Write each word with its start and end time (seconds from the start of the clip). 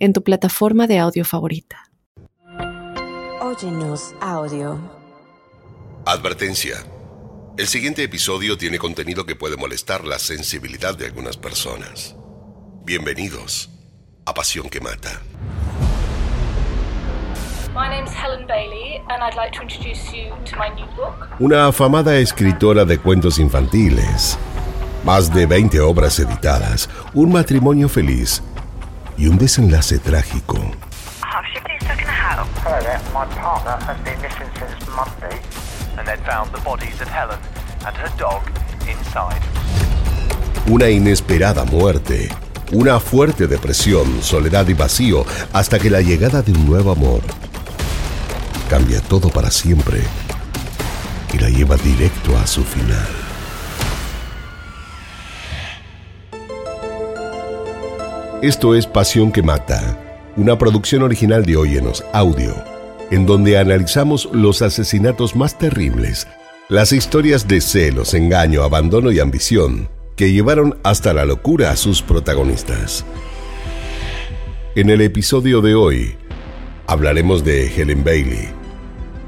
en 0.00 0.14
tu 0.14 0.24
plataforma 0.24 0.86
de 0.86 0.98
audio 0.98 1.24
favorita. 1.24 1.90
Óyenos 3.40 4.14
audio. 4.20 4.80
Advertencia. 6.06 6.76
El 7.58 7.68
siguiente 7.68 8.02
episodio 8.02 8.56
tiene 8.56 8.78
contenido 8.78 9.26
que 9.26 9.36
puede 9.36 9.58
molestar 9.58 10.04
la 10.04 10.18
sensibilidad 10.18 10.96
de 10.96 11.04
algunas 11.04 11.36
personas. 11.36 12.16
Bienvenidos 12.84 13.68
a 14.24 14.32
Pasión 14.32 14.70
que 14.70 14.80
Mata. 14.80 15.20
Una 21.38 21.66
afamada 21.66 22.16
escritora 22.16 22.86
de 22.86 22.98
cuentos 22.98 23.38
infantiles, 23.38 24.38
más 25.04 25.32
de 25.32 25.44
20 25.44 25.80
obras 25.80 26.18
editadas, 26.18 26.88
un 27.12 27.32
matrimonio 27.32 27.88
feliz 27.88 28.42
y 29.20 29.28
un 29.28 29.36
desenlace 29.36 29.98
trágico. 29.98 30.56
Una 40.66 40.88
inesperada 40.88 41.64
muerte, 41.66 42.30
una 42.72 42.98
fuerte 42.98 43.46
depresión, 43.46 44.22
soledad 44.22 44.66
y 44.68 44.74
vacío, 44.74 45.26
hasta 45.52 45.78
que 45.78 45.90
la 45.90 46.00
llegada 46.00 46.40
de 46.40 46.52
un 46.52 46.66
nuevo 46.66 46.90
amor 46.90 47.20
cambia 48.70 49.02
todo 49.02 49.28
para 49.28 49.50
siempre 49.50 50.00
y 51.34 51.38
la 51.38 51.50
lleva 51.50 51.76
directo 51.76 52.38
a 52.38 52.46
su 52.46 52.64
final. 52.64 53.19
Esto 58.42 58.74
es 58.74 58.86
Pasión 58.86 59.32
que 59.32 59.42
Mata, 59.42 59.98
una 60.34 60.56
producción 60.56 61.02
original 61.02 61.44
de 61.44 61.58
Óyenos 61.58 62.02
Audio, 62.14 62.54
en 63.10 63.26
donde 63.26 63.58
analizamos 63.58 64.30
los 64.32 64.62
asesinatos 64.62 65.36
más 65.36 65.58
terribles, 65.58 66.26
las 66.70 66.92
historias 66.92 67.46
de 67.46 67.60
celos, 67.60 68.14
engaño, 68.14 68.62
abandono 68.62 69.12
y 69.12 69.20
ambición 69.20 69.90
que 70.16 70.32
llevaron 70.32 70.78
hasta 70.84 71.12
la 71.12 71.26
locura 71.26 71.70
a 71.70 71.76
sus 71.76 72.00
protagonistas. 72.00 73.04
En 74.74 74.88
el 74.88 75.02
episodio 75.02 75.60
de 75.60 75.74
hoy 75.74 76.16
hablaremos 76.86 77.44
de 77.44 77.66
Helen 77.66 78.02
Bailey, 78.04 78.48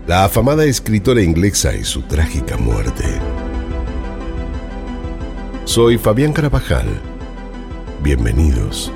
la 0.06 0.24
afamada 0.24 0.64
escritora 0.64 1.20
inglesa 1.20 1.74
y 1.74 1.84
su 1.84 2.00
trágica 2.00 2.56
muerte. 2.56 3.05
Soy 5.66 5.98
Fabián 5.98 6.33
Carabajal. 6.33 6.86
Bienvenidos. 8.02 8.90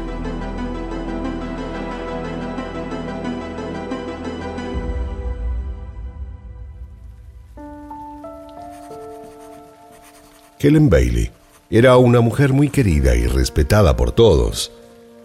Helen 10.66 10.90
Bailey 10.90 11.30
era 11.70 11.96
una 11.96 12.20
mujer 12.20 12.52
muy 12.52 12.70
querida 12.70 13.14
y 13.14 13.26
respetada 13.28 13.94
por 13.94 14.10
todos, 14.10 14.72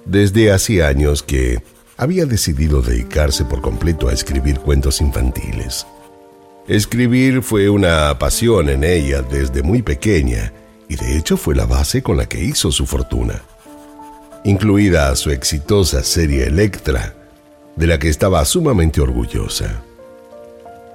desde 0.06 0.52
hacía 0.52 0.88
años 0.88 1.24
que 1.24 1.64
había 1.98 2.28
decidido 2.28 2.84
dedicarse 2.84 3.44
por 3.46 3.60
completo 3.62 4.08
a 4.08 4.14
escribir 4.14 4.60
cuentos 4.60 5.02
infantiles. 5.02 5.88
Escribir 6.68 7.42
fue 7.42 7.70
una 7.70 8.20
pasión 8.20 8.70
en 8.70 8.84
ella 8.84 9.24
desde 9.24 9.64
muy 9.64 9.82
pequeña 9.82 10.54
y 10.88 10.96
de 10.96 11.18
hecho 11.18 11.38
fue 11.38 11.56
la 11.56 11.66
base 11.66 12.04
con 12.04 12.18
la 12.18 12.28
que 12.28 12.44
hizo 12.44 12.72
su 12.72 12.86
fortuna, 12.86 13.42
incluida 14.44 15.16
su 15.16 15.32
exitosa 15.32 16.04
serie 16.04 16.46
Electra, 16.46 17.16
de 17.76 17.88
la 17.88 17.98
que 17.98 18.10
estaba 18.10 18.46
sumamente 18.46 19.02
orgullosa. 19.02 19.82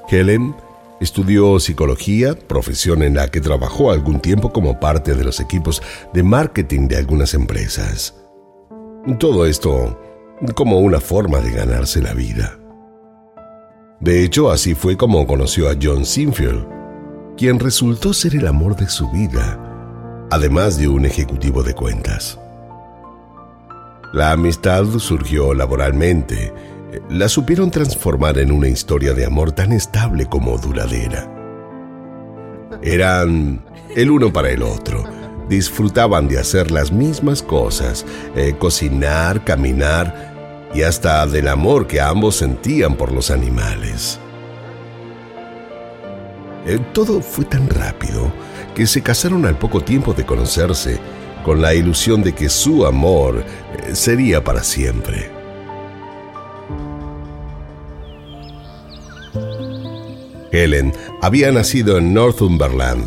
Helen 0.09 0.55
Estudió 1.01 1.61
psicología, 1.61 2.35
profesión 2.35 3.03
en 3.03 3.15
la 3.15 3.29
que 3.29 3.41
trabajó 3.41 3.91
algún 3.91 4.21
tiempo 4.21 4.53
como 4.53 4.81
parte 4.81 5.15
de 5.15 5.25
los 5.25 5.41
equipos 5.41 5.83
de 6.15 6.23
marketing 6.23 6.89
de 6.89 6.97
algunas 6.97 7.35
empresas. 7.35 8.15
Todo 9.19 9.45
esto 9.47 10.01
como 10.55 10.79
una 10.81 11.01
forma 11.01 11.39
de 11.41 11.51
ganarse 11.51 12.01
la 12.01 12.15
vida. 12.15 12.59
De 14.01 14.25
hecho, 14.25 14.51
así 14.51 14.75
fue 14.75 14.97
como 14.97 15.27
conoció 15.27 15.71
a 15.71 15.75
John 15.81 16.05
Sinfield, 16.05 16.67
quien 17.37 17.59
resultó 17.59 18.13
ser 18.13 18.35
el 18.35 18.47
amor 18.47 18.77
de 18.77 18.89
su 18.89 19.11
vida, 19.11 19.59
además 20.31 20.79
de 20.79 20.89
un 20.89 21.07
ejecutivo 21.07 21.63
de 21.63 21.75
cuentas. 21.75 22.39
La 24.13 24.33
amistad 24.33 24.85
surgió 24.99 25.53
laboralmente 25.55 26.53
la 27.09 27.29
supieron 27.29 27.71
transformar 27.71 28.39
en 28.39 28.53
una 28.53 28.69
historia 28.69 29.13
de 29.15 29.25
amor 29.25 29.53
tan 29.53 29.73
estable 29.73 30.27
como 30.27 30.59
duradera. 30.59 31.33
Eran 32.83 33.63
el 33.95 34.11
uno 34.11 34.33
para 34.33 34.51
el 34.51 34.63
otro. 34.63 35.05
Disfrutaban 35.49 36.29
de 36.29 36.39
hacer 36.39 36.71
las 36.71 36.91
mismas 36.93 37.43
cosas, 37.43 38.05
eh, 38.35 38.55
cocinar, 38.59 39.45
caminar 39.45 40.69
y 40.75 40.83
hasta 40.83 41.27
del 41.27 41.49
amor 41.49 41.87
que 41.87 42.01
ambos 42.01 42.37
sentían 42.37 42.97
por 42.97 43.13
los 43.13 43.31
animales. 43.31 44.19
Eh, 46.67 46.81
todo 46.93 47.21
fue 47.21 47.45
tan 47.45 47.69
rápido 47.71 48.33
que 48.75 48.87
se 48.87 49.01
casaron 49.03 49.47
al 49.47 49.57
poco 49.57 49.81
tiempo 49.81 50.13
de 50.13 50.27
conocerse 50.27 50.99
con 51.45 51.63
la 51.63 51.75
ilusión 51.75 52.23
de 52.23 52.35
que 52.35 52.49
su 52.49 52.85
amor 52.85 53.45
eh, 53.87 53.95
sería 53.95 54.43
para 54.43 54.65
siempre. 54.65 55.36
Helen 60.57 60.93
había 61.21 61.53
nacido 61.53 61.99
en 61.99 62.15
Northumberland, 62.15 63.05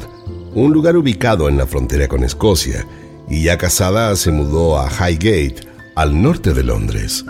un 0.53 0.71
lugar 0.71 0.97
ubicado 0.97 1.49
en 1.49 1.57
la 1.57 1.65
frontera 1.65 2.07
con 2.07 2.23
Escocia, 2.23 2.85
y 3.29 3.43
ya 3.43 3.57
casada 3.57 4.15
se 4.15 4.31
mudó 4.31 4.79
a 4.79 4.89
Highgate, 4.89 5.67
al 5.95 6.21
norte 6.21 6.53
de 6.53 6.63
Londres. 6.63 7.25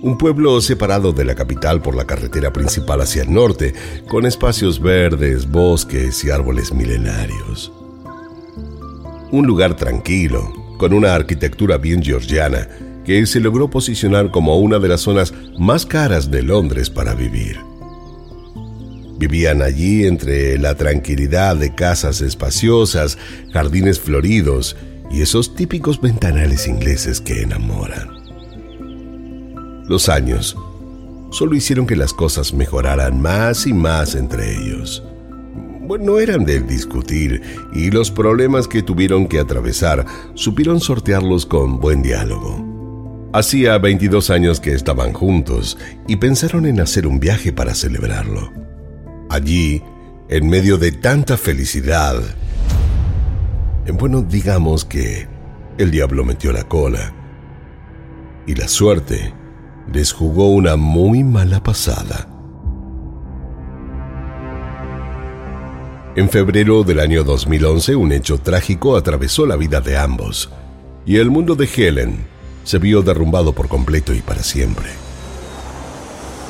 Un 0.00 0.16
pueblo 0.16 0.60
separado 0.60 1.12
de 1.12 1.24
la 1.24 1.34
capital 1.34 1.82
por 1.82 1.96
la 1.96 2.04
carretera 2.04 2.52
principal 2.52 3.00
hacia 3.00 3.22
el 3.22 3.32
norte, 3.32 3.74
con 4.08 4.26
espacios 4.26 4.80
verdes, 4.80 5.50
bosques 5.50 6.24
y 6.24 6.30
árboles 6.30 6.72
milenarios. 6.72 7.72
Un 9.32 9.46
lugar 9.46 9.74
tranquilo, 9.74 10.52
con 10.78 10.92
una 10.92 11.14
arquitectura 11.14 11.78
bien 11.78 12.02
georgiana, 12.02 12.68
que 13.04 13.26
se 13.26 13.40
logró 13.40 13.68
posicionar 13.70 14.30
como 14.30 14.58
una 14.58 14.78
de 14.78 14.88
las 14.88 15.00
zonas 15.00 15.32
más 15.58 15.84
caras 15.86 16.30
de 16.30 16.42
Londres 16.42 16.90
para 16.90 17.14
vivir. 17.14 17.67
Vivían 19.18 19.62
allí 19.62 20.06
entre 20.06 20.58
la 20.58 20.76
tranquilidad 20.76 21.56
de 21.56 21.74
casas 21.74 22.20
espaciosas, 22.20 23.18
jardines 23.52 23.98
floridos 23.98 24.76
y 25.10 25.22
esos 25.22 25.54
típicos 25.54 26.00
ventanales 26.00 26.68
ingleses 26.68 27.20
que 27.20 27.42
enamoran. 27.42 28.08
Los 29.88 30.08
años 30.08 30.56
solo 31.30 31.56
hicieron 31.56 31.86
que 31.86 31.96
las 31.96 32.12
cosas 32.12 32.52
mejoraran 32.52 33.20
más 33.20 33.66
y 33.66 33.72
más 33.72 34.14
entre 34.14 34.54
ellos. 34.54 35.02
Bueno, 35.80 36.04
no 36.04 36.18
eran 36.18 36.44
de 36.44 36.60
discutir 36.60 37.40
y 37.72 37.90
los 37.90 38.10
problemas 38.10 38.68
que 38.68 38.82
tuvieron 38.82 39.26
que 39.26 39.40
atravesar 39.40 40.04
supieron 40.34 40.80
sortearlos 40.80 41.46
con 41.46 41.80
buen 41.80 42.02
diálogo. 42.02 42.62
Hacía 43.32 43.78
22 43.78 44.30
años 44.30 44.60
que 44.60 44.74
estaban 44.74 45.12
juntos 45.12 45.78
y 46.06 46.16
pensaron 46.16 46.66
en 46.66 46.80
hacer 46.80 47.06
un 47.06 47.18
viaje 47.18 47.52
para 47.52 47.74
celebrarlo. 47.74 48.67
Allí, 49.28 49.82
en 50.28 50.48
medio 50.48 50.78
de 50.78 50.92
tanta 50.92 51.36
felicidad, 51.36 52.22
bueno, 53.92 54.22
digamos 54.22 54.84
que 54.84 55.26
el 55.76 55.90
diablo 55.90 56.24
metió 56.24 56.52
la 56.52 56.64
cola 56.64 57.12
y 58.46 58.54
la 58.54 58.68
suerte 58.68 59.32
les 59.92 60.12
jugó 60.12 60.48
una 60.48 60.76
muy 60.76 61.24
mala 61.24 61.62
pasada. 61.62 62.28
En 66.16 66.28
febrero 66.28 66.82
del 66.82 67.00
año 67.00 67.22
2011 67.22 67.96
un 67.96 68.12
hecho 68.12 68.38
trágico 68.38 68.96
atravesó 68.96 69.46
la 69.46 69.56
vida 69.56 69.80
de 69.80 69.96
ambos 69.96 70.50
y 71.06 71.16
el 71.16 71.30
mundo 71.30 71.54
de 71.54 71.68
Helen 71.74 72.26
se 72.64 72.78
vio 72.78 73.02
derrumbado 73.02 73.52
por 73.52 73.68
completo 73.68 74.12
y 74.12 74.20
para 74.20 74.42
siempre. 74.42 75.07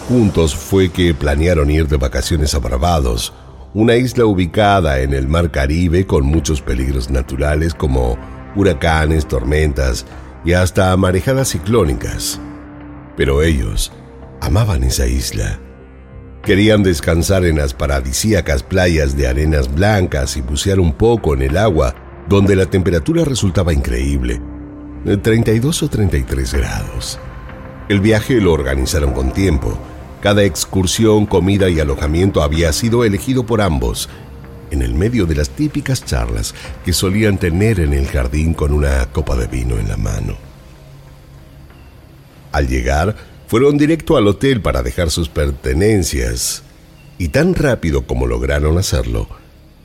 Juntos 0.08 0.56
fue 0.56 0.88
que 0.88 1.12
planearon 1.12 1.70
ir 1.70 1.86
de 1.86 1.98
vacaciones 1.98 2.54
a 2.54 2.60
Barbados, 2.60 3.34
una 3.74 3.94
isla 3.96 4.24
ubicada 4.24 5.00
en 5.00 5.12
el 5.12 5.28
Mar 5.28 5.50
Caribe 5.50 6.06
con 6.06 6.24
muchos 6.24 6.62
peligros 6.62 7.10
naturales 7.10 7.74
como 7.74 8.16
huracanes, 8.56 9.28
tormentas 9.28 10.06
y 10.46 10.54
hasta 10.54 10.96
marejadas 10.96 11.50
ciclónicas. 11.50 12.40
Pero 13.18 13.42
ellos 13.42 13.92
amaban 14.40 14.82
esa 14.82 15.06
isla. 15.06 15.60
Querían 16.42 16.82
descansar 16.82 17.44
en 17.44 17.58
las 17.58 17.74
paradisíacas 17.74 18.62
playas 18.62 19.14
de 19.14 19.28
arenas 19.28 19.74
blancas 19.74 20.38
y 20.38 20.40
bucear 20.40 20.80
un 20.80 20.94
poco 20.94 21.34
en 21.34 21.42
el 21.42 21.58
agua, 21.58 21.94
donde 22.30 22.56
la 22.56 22.64
temperatura 22.64 23.26
resultaba 23.26 23.74
increíble, 23.74 24.40
32 25.22 25.82
o 25.82 25.88
33 25.90 26.54
grados. 26.54 27.18
El 27.90 28.00
viaje 28.00 28.40
lo 28.40 28.54
organizaron 28.54 29.12
con 29.12 29.32
tiempo. 29.32 29.78
Cada 30.22 30.42
excursión, 30.42 31.26
comida 31.26 31.68
y 31.70 31.78
alojamiento 31.78 32.42
había 32.42 32.72
sido 32.72 33.04
elegido 33.04 33.46
por 33.46 33.60
ambos, 33.60 34.08
en 34.70 34.82
el 34.82 34.94
medio 34.94 35.26
de 35.26 35.34
las 35.34 35.50
típicas 35.50 36.04
charlas 36.04 36.54
que 36.84 36.92
solían 36.92 37.38
tener 37.38 37.80
en 37.80 37.94
el 37.94 38.06
jardín 38.06 38.52
con 38.52 38.72
una 38.72 39.06
copa 39.06 39.36
de 39.36 39.46
vino 39.46 39.78
en 39.78 39.88
la 39.88 39.96
mano. 39.96 40.36
Al 42.52 42.66
llegar, 42.66 43.16
fueron 43.46 43.78
directo 43.78 44.16
al 44.16 44.26
hotel 44.26 44.60
para 44.60 44.82
dejar 44.82 45.10
sus 45.10 45.28
pertenencias 45.28 46.62
y 47.16 47.28
tan 47.28 47.54
rápido 47.54 48.06
como 48.06 48.26
lograron 48.26 48.76
hacerlo, 48.78 49.28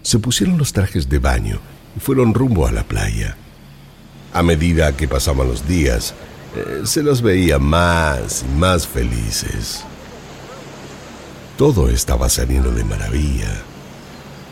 se 0.02 0.20
pusieron 0.20 0.58
los 0.58 0.74
trajes 0.74 1.10
de 1.10 1.20
baño 1.20 1.60
y 1.96 2.00
fueron 2.00 2.34
rumbo 2.34 2.68
a 2.68 2.72
la 2.72 2.84
playa. 2.84 3.38
A 4.34 4.44
medida 4.44 4.96
que 4.98 5.08
pasaban 5.08 5.48
los 5.48 5.68
días, 5.68 6.14
eh, 6.56 6.82
se 6.86 7.04
los 7.04 7.22
veía 7.22 7.60
más 7.60 8.44
y 8.44 8.60
más 8.60 8.88
felices. 8.88 9.86
Todo 11.58 11.90
estaba 11.90 12.30
saliendo 12.30 12.72
de 12.72 12.84
maravilla, 12.84 13.62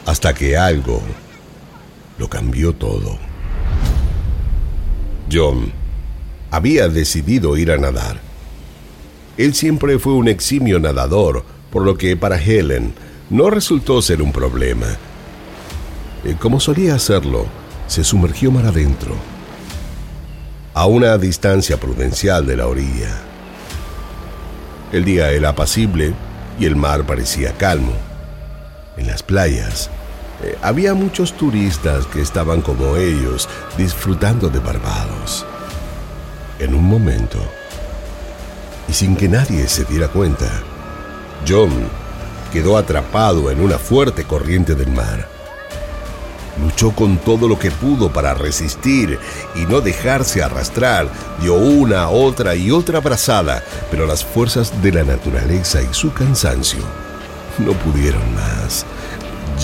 hasta 0.06 0.34
que 0.34 0.56
algo 0.56 1.02
lo 2.20 2.30
cambió 2.30 2.74
todo. 2.74 3.18
John 5.32 5.72
había 6.52 6.88
decidido 6.90 7.58
ir 7.58 7.72
a 7.72 7.78
nadar. 7.78 8.20
Él 9.38 9.56
siempre 9.56 9.98
fue 9.98 10.14
un 10.14 10.28
eximio 10.28 10.80
nadador, 10.80 11.44
por 11.72 11.84
lo 11.84 11.98
que 11.98 12.16
para 12.16 12.40
Helen 12.40 12.94
no 13.30 13.50
resultó 13.50 14.02
ser 14.02 14.22
un 14.22 14.32
problema. 14.32 14.88
Eh, 16.24 16.36
como 16.40 16.60
solía 16.60 16.96
hacerlo, 16.96 17.48
se 17.88 18.04
sumergió 18.04 18.52
mar 18.52 18.66
adentro 18.68 19.16
a 20.74 20.86
una 20.86 21.18
distancia 21.18 21.78
prudencial 21.78 22.46
de 22.46 22.58
la 22.58 22.68
orilla. 22.68 23.18
El 24.92 25.04
día 25.06 25.32
era 25.32 25.50
apacible 25.50 26.14
y 26.60 26.66
el 26.66 26.76
mar 26.76 27.06
parecía 27.06 27.54
calmo. 27.54 27.94
En 28.98 29.08
las 29.08 29.24
playas 29.24 29.90
eh, 30.44 30.58
había 30.62 30.94
muchos 30.94 31.34
turistas 31.34 32.06
que 32.08 32.22
estaban 32.22 32.62
como 32.62 32.98
ellos 32.98 33.48
disfrutando 33.78 34.50
de 34.50 34.60
Barbados. 34.60 35.46
En 36.60 36.74
un 36.74 36.84
momento, 36.84 37.40
y 38.88 38.94
sin 38.94 39.16
que 39.16 39.28
nadie 39.28 39.68
se 39.68 39.86
diera 39.86 40.08
cuenta, 40.08 40.50
John 41.48 41.72
quedó 42.52 42.78
atrapado 42.78 43.50
en 43.50 43.62
una 43.62 43.78
fuerte 43.78 44.26
corriente 44.26 44.76
del 44.76 44.92
mar. 44.92 45.41
Luchó 46.60 46.92
con 46.92 47.18
todo 47.18 47.48
lo 47.48 47.58
que 47.58 47.72
pudo 47.72 48.12
para 48.12 48.34
resistir 48.34 49.18
y 49.56 49.62
no 49.62 49.82
dejarse 49.82 50.44
arrastrar. 50.44 51.10
Dio 51.40 51.56
una, 51.56 52.10
otra 52.10 52.56
y 52.56 52.72
otra 52.72 53.00
brazada, 53.00 53.64
pero 53.90 54.06
las 54.06 54.24
fuerzas 54.24 54.82
de 54.82 54.92
la 54.92 55.04
naturaleza 55.04 55.82
y 55.82 55.94
su 55.94 56.14
cansancio 56.14 56.82
no 57.58 57.74
pudieron 57.74 58.24
más. 58.36 58.86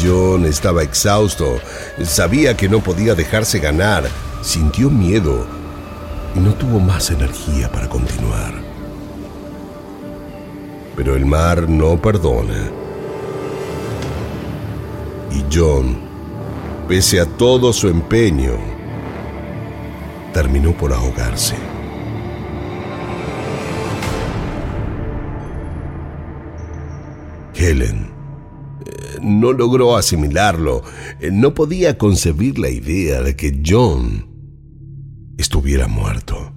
John 0.02 0.46
estaba 0.46 0.84
exhausto, 0.84 1.60
sabía 2.04 2.56
que 2.56 2.70
no 2.70 2.80
podía 2.80 3.16
dejarse 3.16 3.60
ganar, 3.60 4.08
sintió 4.42 4.90
miedo 4.90 5.46
y 6.36 6.40
no 6.40 6.54
tuvo 6.54 6.80
más 6.80 7.10
energía 7.10 7.72
para 7.72 7.90
continuar. 7.90 8.54
Pero 10.96 11.16
el 11.16 11.26
mar 11.26 11.68
no 11.68 12.00
perdona. 12.02 12.70
Y 15.32 15.44
John 15.52 16.07
pese 16.88 17.20
a 17.20 17.26
todo 17.26 17.74
su 17.74 17.90
empeño, 17.90 18.54
terminó 20.34 20.72
por 20.72 20.94
ahogarse. 20.94 21.56
Helen 27.54 28.12
eh, 28.86 29.18
no 29.22 29.52
logró 29.52 29.98
asimilarlo, 29.98 30.84
eh, 31.20 31.30
no 31.32 31.54
podía 31.54 31.98
concebir 31.98 32.58
la 32.58 32.70
idea 32.70 33.22
de 33.22 33.36
que 33.36 33.62
John 33.66 34.26
estuviera 35.38 35.88
muerto. 35.88 36.54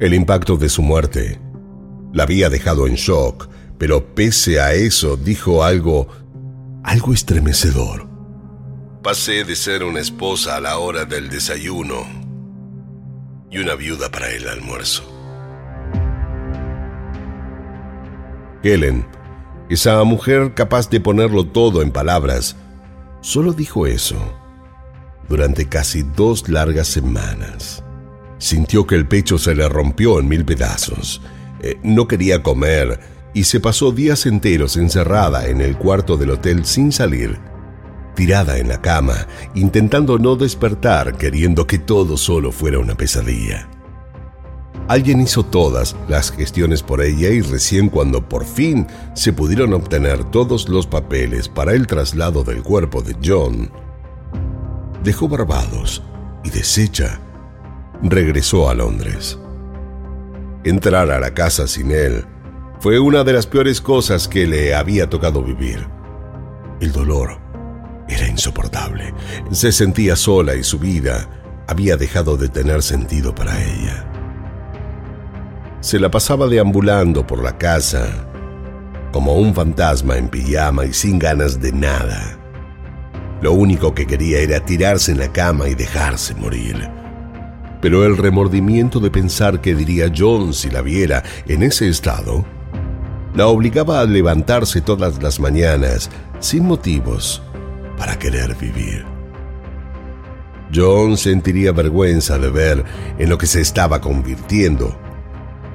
El 0.00 0.14
impacto 0.14 0.56
de 0.56 0.68
su 0.68 0.82
muerte 0.82 1.38
la 2.12 2.24
había 2.24 2.48
dejado 2.48 2.86
en 2.86 2.94
shock, 2.94 3.48
pero 3.78 4.14
pese 4.14 4.60
a 4.60 4.72
eso 4.72 5.16
dijo 5.16 5.62
algo 5.62 6.08
algo 6.82 7.12
estremecedor. 7.12 8.08
Pasé 9.02 9.44
de 9.44 9.56
ser 9.56 9.82
una 9.84 10.00
esposa 10.00 10.56
a 10.56 10.60
la 10.60 10.78
hora 10.78 11.04
del 11.04 11.30
desayuno 11.30 12.06
y 13.50 13.58
una 13.58 13.74
viuda 13.74 14.10
para 14.10 14.30
el 14.30 14.48
almuerzo. 14.48 15.04
Helen, 18.62 19.06
esa 19.70 20.02
mujer 20.04 20.54
capaz 20.54 20.90
de 20.90 21.00
ponerlo 21.00 21.46
todo 21.46 21.82
en 21.82 21.90
palabras, 21.90 22.56
solo 23.20 23.52
dijo 23.52 23.86
eso 23.86 24.16
durante 25.28 25.68
casi 25.68 26.02
dos 26.02 26.48
largas 26.48 26.88
semanas. 26.88 27.84
Sintió 28.38 28.86
que 28.86 28.96
el 28.96 29.06
pecho 29.06 29.38
se 29.38 29.54
le 29.54 29.68
rompió 29.68 30.18
en 30.18 30.28
mil 30.28 30.44
pedazos. 30.44 31.22
Eh, 31.62 31.78
no 31.82 32.08
quería 32.08 32.42
comer 32.42 32.98
y 33.34 33.44
se 33.44 33.60
pasó 33.60 33.92
días 33.92 34.26
enteros 34.26 34.76
encerrada 34.76 35.46
en 35.46 35.60
el 35.60 35.76
cuarto 35.76 36.16
del 36.16 36.30
hotel 36.30 36.64
sin 36.64 36.92
salir, 36.92 37.38
tirada 38.14 38.58
en 38.58 38.68
la 38.68 38.80
cama, 38.80 39.26
intentando 39.54 40.18
no 40.18 40.36
despertar, 40.36 41.16
queriendo 41.16 41.66
que 41.66 41.78
todo 41.78 42.16
solo 42.16 42.52
fuera 42.52 42.78
una 42.78 42.94
pesadilla. 42.94 43.68
Alguien 44.88 45.20
hizo 45.20 45.44
todas 45.44 45.94
las 46.08 46.32
gestiones 46.32 46.82
por 46.82 47.00
ella 47.00 47.28
y 47.28 47.42
recién 47.42 47.88
cuando 47.88 48.28
por 48.28 48.44
fin 48.44 48.88
se 49.14 49.32
pudieron 49.32 49.72
obtener 49.72 50.24
todos 50.24 50.68
los 50.68 50.86
papeles 50.86 51.48
para 51.48 51.74
el 51.74 51.86
traslado 51.86 52.42
del 52.42 52.62
cuerpo 52.64 53.00
de 53.00 53.14
John, 53.24 53.70
dejó 55.04 55.28
Barbados 55.28 56.02
y 56.42 56.50
deshecha, 56.50 57.20
regresó 58.02 58.68
a 58.68 58.74
Londres. 58.74 59.38
Entrar 60.64 61.10
a 61.10 61.20
la 61.20 61.32
casa 61.34 61.68
sin 61.68 61.92
él 61.92 62.24
fue 62.80 62.98
una 62.98 63.24
de 63.24 63.34
las 63.34 63.46
peores 63.46 63.78
cosas 63.78 64.26
que 64.26 64.46
le 64.46 64.74
había 64.74 65.10
tocado 65.10 65.42
vivir. 65.42 65.86
El 66.80 66.92
dolor 66.92 67.38
era 68.08 68.26
insoportable. 68.26 69.12
Se 69.50 69.70
sentía 69.70 70.16
sola 70.16 70.54
y 70.54 70.64
su 70.64 70.78
vida 70.78 71.28
había 71.68 71.98
dejado 71.98 72.38
de 72.38 72.48
tener 72.48 72.82
sentido 72.82 73.34
para 73.34 73.62
ella. 73.62 74.06
Se 75.80 76.00
la 76.00 76.10
pasaba 76.10 76.46
deambulando 76.46 77.26
por 77.26 77.42
la 77.42 77.58
casa 77.58 78.26
como 79.12 79.34
un 79.34 79.54
fantasma 79.54 80.16
en 80.16 80.28
pijama 80.28 80.86
y 80.86 80.94
sin 80.94 81.18
ganas 81.18 81.60
de 81.60 81.72
nada. 81.72 82.38
Lo 83.42 83.52
único 83.52 83.94
que 83.94 84.06
quería 84.06 84.38
era 84.38 84.64
tirarse 84.64 85.12
en 85.12 85.18
la 85.18 85.30
cama 85.30 85.68
y 85.68 85.74
dejarse 85.74 86.34
morir. 86.34 86.88
Pero 87.82 88.06
el 88.06 88.16
remordimiento 88.16 89.00
de 89.00 89.10
pensar 89.10 89.60
que 89.60 89.74
diría 89.74 90.10
John 90.16 90.54
si 90.54 90.70
la 90.70 90.80
viera 90.80 91.22
en 91.46 91.62
ese 91.62 91.86
estado 91.88 92.46
la 93.34 93.46
obligaba 93.46 94.00
a 94.00 94.04
levantarse 94.04 94.80
todas 94.80 95.22
las 95.22 95.38
mañanas 95.40 96.10
sin 96.40 96.64
motivos 96.64 97.42
para 97.96 98.18
querer 98.18 98.56
vivir. 98.56 99.04
John 100.74 101.16
sentiría 101.16 101.72
vergüenza 101.72 102.38
de 102.38 102.50
ver 102.50 102.84
en 103.18 103.28
lo 103.28 103.38
que 103.38 103.46
se 103.46 103.60
estaba 103.60 104.00
convirtiendo, 104.00 104.96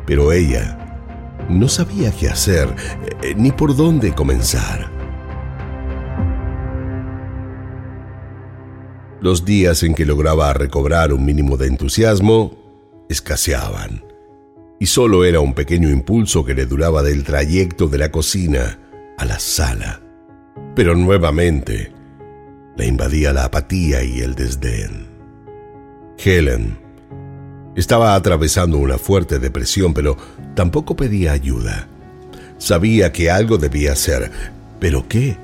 pero 0.06 0.32
ella 0.32 0.86
no 1.50 1.68
sabía 1.68 2.12
qué 2.12 2.30
hacer 2.30 2.74
eh, 3.22 3.34
ni 3.36 3.52
por 3.52 3.76
dónde 3.76 4.14
comenzar. 4.14 4.90
Los 9.22 9.44
días 9.44 9.84
en 9.84 9.96
que 9.96 10.06
lograba 10.06 10.54
recobrar 10.54 11.12
un 11.12 11.26
mínimo 11.26 11.58
de 11.58 11.68
entusiasmo 11.68 13.06
escaseaban 13.10 14.05
y 14.80 14.86
solo 14.88 15.26
era 15.26 15.40
un 15.40 15.54
pequeño 15.54 15.90
impulso 15.90 16.44
que 16.44 16.54
le 16.54 16.66
duraba 16.66 17.02
del 17.04 17.24
trayecto 17.24 17.88
de 17.88 17.98
la 17.98 18.12
cocina 18.12 18.80
a 19.18 19.26
la 19.26 19.40
sala. 19.40 20.02
Pero 20.76 20.96
nuevamente 20.96 21.92
le 22.76 22.88
invadía 22.88 23.32
la 23.32 23.46
apatía 23.46 24.04
y 24.04 24.20
el 24.20 24.36
desdén. 24.36 25.08
Helen 26.18 26.78
estaba 27.76 28.16
atravesando 28.16 28.78
una 28.78 28.98
fuerte 28.98 29.40
depresión, 29.40 29.94
pero 29.94 30.18
tampoco 30.56 30.96
pedía 30.96 31.32
ayuda. 31.32 31.88
Sabía 32.58 33.12
que 33.12 33.30
algo 33.30 33.58
debía 33.58 33.94
hacer, 33.94 34.32
pero 34.80 35.08
¿qué? 35.08 35.38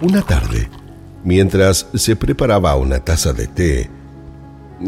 Una 0.00 0.22
tarde, 0.22 0.68
mientras 1.24 1.86
se 1.94 2.16
preparaba 2.16 2.76
una 2.76 3.00
taza 3.00 3.32
de 3.32 3.46
té, 3.46 3.90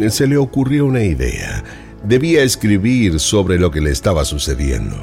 se 0.08 0.26
le 0.26 0.36
ocurrió 0.36 0.86
una 0.86 1.02
idea. 1.02 1.62
Debía 2.04 2.42
escribir 2.42 3.18
sobre 3.18 3.58
lo 3.58 3.70
que 3.70 3.80
le 3.80 3.90
estaba 3.90 4.26
sucediendo. 4.26 4.94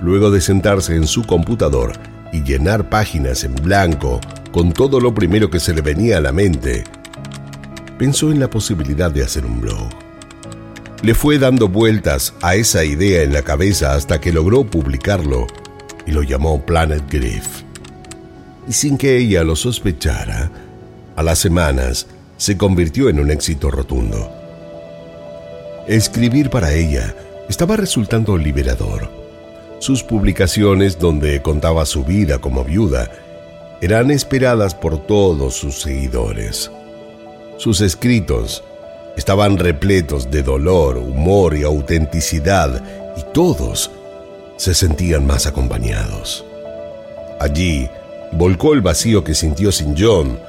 Luego 0.00 0.32
de 0.32 0.40
sentarse 0.40 0.96
en 0.96 1.06
su 1.06 1.22
computador 1.22 1.92
y 2.32 2.42
llenar 2.42 2.88
páginas 2.88 3.44
en 3.44 3.54
blanco 3.54 4.20
con 4.50 4.72
todo 4.72 4.98
lo 4.98 5.14
primero 5.14 5.50
que 5.50 5.60
se 5.60 5.72
le 5.72 5.82
venía 5.82 6.18
a 6.18 6.20
la 6.20 6.32
mente, 6.32 6.82
pensó 7.96 8.32
en 8.32 8.40
la 8.40 8.50
posibilidad 8.50 9.08
de 9.08 9.22
hacer 9.22 9.46
un 9.46 9.60
blog. 9.60 9.88
Le 11.00 11.14
fue 11.14 11.38
dando 11.38 11.68
vueltas 11.68 12.34
a 12.42 12.56
esa 12.56 12.84
idea 12.84 13.22
en 13.22 13.32
la 13.32 13.42
cabeza 13.42 13.94
hasta 13.94 14.20
que 14.20 14.32
logró 14.32 14.64
publicarlo 14.64 15.46
y 16.08 16.10
lo 16.10 16.24
llamó 16.24 16.66
Planet 16.66 17.04
Griff. 17.08 17.62
Y 18.66 18.72
sin 18.72 18.98
que 18.98 19.16
ella 19.16 19.44
lo 19.44 19.54
sospechara, 19.54 20.50
a 21.14 21.22
las 21.22 21.38
semanas 21.38 22.08
se 22.36 22.56
convirtió 22.56 23.08
en 23.08 23.20
un 23.20 23.30
éxito 23.30 23.70
rotundo. 23.70 24.45
Escribir 25.88 26.50
para 26.50 26.72
ella 26.72 27.14
estaba 27.48 27.76
resultando 27.76 28.36
liberador. 28.36 29.08
Sus 29.78 30.02
publicaciones, 30.02 30.98
donde 30.98 31.40
contaba 31.42 31.86
su 31.86 32.04
vida 32.04 32.38
como 32.40 32.64
viuda, 32.64 33.08
eran 33.80 34.10
esperadas 34.10 34.74
por 34.74 35.06
todos 35.06 35.54
sus 35.54 35.80
seguidores. 35.80 36.72
Sus 37.58 37.80
escritos 37.82 38.64
estaban 39.16 39.58
repletos 39.58 40.28
de 40.28 40.42
dolor, 40.42 40.98
humor 40.98 41.56
y 41.56 41.62
autenticidad, 41.62 42.82
y 43.16 43.22
todos 43.32 43.92
se 44.56 44.74
sentían 44.74 45.24
más 45.24 45.46
acompañados. 45.46 46.44
Allí 47.38 47.88
volcó 48.32 48.74
el 48.74 48.80
vacío 48.80 49.22
que 49.22 49.36
sintió 49.36 49.70
sin 49.70 49.94
John, 49.96 50.40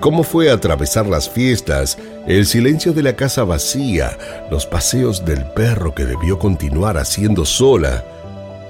cómo 0.00 0.22
fue 0.22 0.50
atravesar 0.50 1.06
las 1.06 1.28
fiestas, 1.28 1.98
el 2.26 2.46
silencio 2.46 2.92
de 2.92 3.02
la 3.02 3.14
casa 3.14 3.44
vacía, 3.44 4.16
los 4.50 4.66
paseos 4.66 5.24
del 5.24 5.44
perro 5.44 5.94
que 5.94 6.04
debió 6.04 6.38
continuar 6.38 6.96
haciendo 6.96 7.44
sola, 7.44 8.04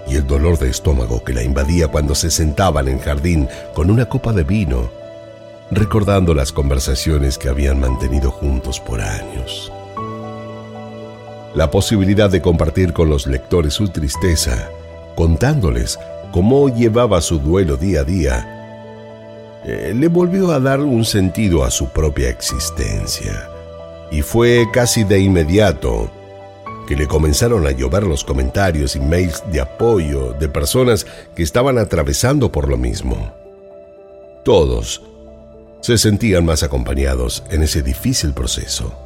y 0.08 0.16
el 0.16 0.26
dolor 0.26 0.58
de 0.58 0.70
estómago 0.70 1.22
que 1.24 1.32
la 1.32 1.42
invadía 1.42 1.88
cuando 1.88 2.14
se 2.14 2.30
sentaban 2.30 2.88
en 2.88 2.98
el 2.98 3.00
jardín 3.00 3.48
con 3.74 3.90
una 3.90 4.08
copa 4.08 4.32
de 4.32 4.44
vino, 4.44 4.90
recordando 5.70 6.34
las 6.34 6.52
conversaciones 6.52 7.38
que 7.38 7.48
habían 7.48 7.80
mantenido 7.80 8.30
juntos 8.30 8.78
por 8.78 9.00
años. 9.00 9.72
La 11.54 11.70
posibilidad 11.70 12.30
de 12.30 12.42
compartir 12.42 12.92
con 12.92 13.08
los 13.08 13.26
lectores 13.26 13.74
su 13.74 13.88
tristeza, 13.88 14.68
contándoles 15.16 15.98
cómo 16.30 16.68
llevaba 16.68 17.20
su 17.20 17.38
duelo 17.38 17.76
día 17.76 18.00
a 18.00 18.04
día, 18.04 18.55
eh, 19.66 19.92
le 19.96 20.06
volvió 20.06 20.52
a 20.52 20.60
dar 20.60 20.80
un 20.80 21.04
sentido 21.04 21.64
a 21.64 21.70
su 21.72 21.88
propia 21.88 22.28
existencia. 22.28 23.50
Y 24.12 24.22
fue 24.22 24.66
casi 24.72 25.02
de 25.02 25.18
inmediato 25.18 26.08
que 26.86 26.94
le 26.94 27.08
comenzaron 27.08 27.66
a 27.66 27.72
llover 27.72 28.04
los 28.04 28.22
comentarios 28.22 28.94
y 28.94 29.00
mails 29.00 29.42
de 29.50 29.60
apoyo 29.60 30.34
de 30.34 30.48
personas 30.48 31.04
que 31.34 31.42
estaban 31.42 31.78
atravesando 31.78 32.52
por 32.52 32.68
lo 32.68 32.76
mismo. 32.76 33.32
Todos 34.44 35.02
se 35.80 35.98
sentían 35.98 36.44
más 36.44 36.62
acompañados 36.62 37.42
en 37.50 37.64
ese 37.64 37.82
difícil 37.82 38.32
proceso. 38.34 38.96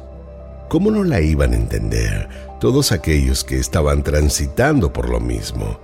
¿Cómo 0.69 0.91
no 0.91 1.03
la 1.03 1.21
iban 1.21 1.53
a 1.53 1.57
entender 1.57 2.29
todos 2.59 2.91
aquellos 2.91 3.43
que 3.43 3.57
estaban 3.57 4.03
transitando 4.03 4.93
por 4.93 5.09
lo 5.09 5.19
mismo? 5.19 5.79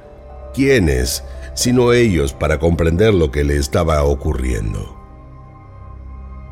¿Quiénes 0.53 1.23
sino 1.57 1.91
ellos 1.91 2.33
para 2.33 2.59
comprender 2.59 3.15
lo 3.15 3.31
que 3.31 3.43
le 3.43 3.57
estaba 3.57 4.03
ocurriendo. 4.03 4.95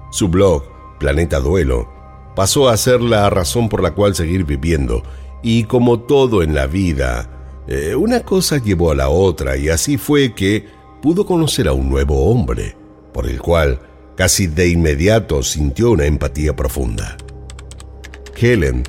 Su 0.10 0.30
blog, 0.30 0.64
Planeta 1.00 1.40
Duelo, 1.40 1.88
pasó 2.36 2.70
a 2.70 2.76
ser 2.76 3.02
la 3.02 3.30
razón 3.30 3.70
por 3.70 3.84
la 3.84 3.92
cual 3.92 4.16
seguir 4.16 4.46
viviendo, 4.46 5.04
y 5.44 5.66
como 5.66 6.00
todo 6.00 6.42
en 6.42 6.56
la 6.56 6.66
vida, 6.66 7.30
eh, 7.68 7.94
una 7.94 8.22
cosa 8.22 8.58
llevó 8.58 8.90
a 8.90 8.96
la 8.96 9.10
otra, 9.10 9.58
y 9.58 9.70
así 9.70 9.98
fue 9.98 10.34
que 10.34 10.66
pudo 11.04 11.28
conocer 11.28 11.68
a 11.68 11.74
un 11.74 11.88
nuevo 11.88 12.32
hombre, 12.32 12.76
por 13.14 13.30
el 13.30 13.40
cual 13.40 13.80
casi 14.18 14.48
de 14.48 14.70
inmediato 14.70 15.44
sintió 15.44 15.92
una 15.92 16.06
empatía 16.06 16.56
profunda. 16.56 17.16
Helen 18.36 18.82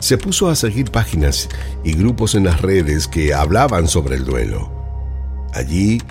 se 0.00 0.18
puso 0.18 0.50
a 0.50 0.54
seguir 0.54 0.90
páginas 0.90 1.48
y 1.82 1.94
grupos 1.94 2.34
en 2.34 2.44
las 2.44 2.60
redes 2.60 3.08
que 3.08 3.32
hablaban 3.32 3.88
sobre 3.88 4.16
el 4.16 4.26
duelo. 4.26 4.75
Allí, 5.56 6.02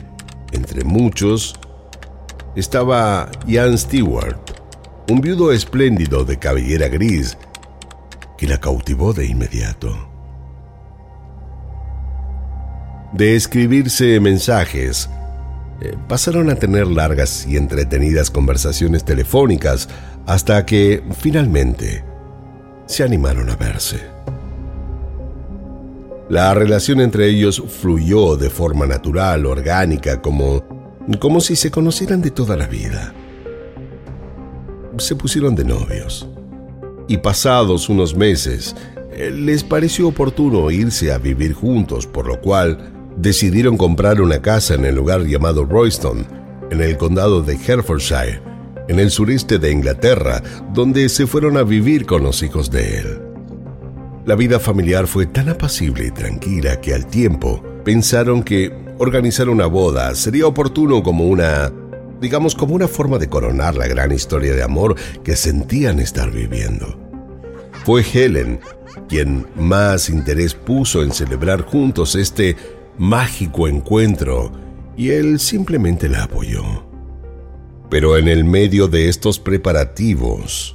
entre 0.54 0.84
muchos, 0.84 1.54
estaba 2.56 3.30
Ian 3.46 3.78
Stewart, 3.78 4.40
un 5.08 5.22
viudo 5.22 5.52
espléndido 5.52 6.26
de 6.26 6.40
cabellera 6.40 6.88
gris 6.88 7.38
que 8.40 8.48
la 8.48 8.60
cautivó 8.60 9.14
de 9.14 9.28
inmediato. 9.28 10.10
De 13.14 13.36
escribirse 13.36 14.20
mensajes, 14.20 15.12
eh, 15.80 15.96
pasaron 16.08 16.50
a 16.50 16.56
tener 16.56 16.88
largas 16.88 17.46
y 17.46 17.56
entretenidas 17.56 18.32
conversaciones 18.32 19.06
telefónicas 19.06 19.90
hasta 20.26 20.66
que, 20.66 21.04
finalmente, 21.20 22.04
se 22.88 23.04
animaron 23.04 23.52
a 23.52 23.56
verse. 23.56 24.02
La 26.28 26.56
relación 26.56 27.02
entre 27.02 27.30
ellos 27.30 27.62
fluyó 27.68 28.36
de 28.36 28.50
forma 28.50 28.88
natural, 28.88 29.46
orgánica, 29.46 30.22
como, 30.22 30.66
como 31.20 31.40
si 31.40 31.56
se 31.56 31.70
conocieran 31.70 32.22
de 32.22 32.32
toda 32.32 32.58
la 32.58 32.66
vida. 32.66 33.14
Se 34.98 35.16
pusieron 35.16 35.54
de 35.54 35.66
novios. 35.66 36.28
Y 37.08 37.18
pasados 37.18 37.90
unos 37.90 38.16
meses, 38.16 38.76
eh, 39.12 39.30
les 39.30 39.64
pareció 39.64 40.08
oportuno 40.08 40.72
irse 40.72 41.12
a 41.12 41.20
vivir 41.20 41.54
juntos, 41.54 42.08
por 42.08 42.26
lo 42.26 42.42
cual 42.42 42.92
decidieron 43.18 43.78
comprar 43.78 44.20
una 44.20 44.42
casa 44.42 44.74
en 44.74 44.86
el 44.86 44.96
lugar 44.96 45.22
llamado 45.26 45.64
Royston, 45.64 46.26
en 46.72 46.82
el 46.82 46.98
condado 46.98 47.44
de 47.44 47.54
Herefordshire, 47.54 48.42
en 48.88 49.00
el 49.00 49.12
sureste 49.12 49.60
de 49.60 49.72
Inglaterra, 49.72 50.42
donde 50.74 51.08
se 51.10 51.28
fueron 51.28 51.56
a 51.58 51.62
vivir 51.62 52.08
con 52.08 52.24
los 52.24 52.42
hijos 52.42 52.72
de 52.72 52.98
él. 52.98 53.25
La 54.26 54.34
vida 54.34 54.60
familiar 54.60 55.06
fue 55.06 55.28
tan 55.28 55.50
apacible 55.50 56.08
y 56.08 56.12
tranquila 56.12 56.82
que 56.82 56.96
al 56.96 57.06
tiempo 57.06 57.64
pensaron 57.84 58.42
que 58.42 58.74
organizar 58.98 59.50
una 59.50 59.68
boda 59.68 60.16
sería 60.16 60.48
oportuno 60.48 61.04
como 61.04 61.26
una, 61.26 61.72
digamos, 62.20 62.56
como 62.56 62.74
una 62.74 62.88
forma 62.88 63.20
de 63.20 63.30
coronar 63.30 63.76
la 63.76 63.88
gran 63.88 64.12
historia 64.12 64.56
de 64.56 64.64
amor 64.64 64.96
que 65.24 65.36
sentían 65.36 66.00
estar 66.00 66.32
viviendo. 66.32 67.00
Fue 67.84 68.04
Helen 68.04 68.60
quien 69.08 69.46
más 69.56 70.10
interés 70.10 70.56
puso 70.56 71.04
en 71.04 71.12
celebrar 71.12 71.62
juntos 71.62 72.16
este 72.16 72.56
mágico 72.98 73.68
encuentro 73.68 74.52
y 74.98 75.12
él 75.12 75.40
simplemente 75.40 76.10
la 76.10 76.24
apoyó. 76.24 76.64
Pero 77.92 78.18
en 78.18 78.28
el 78.28 78.44
medio 78.44 78.88
de 78.88 79.08
estos 79.08 79.38
preparativos, 79.38 80.75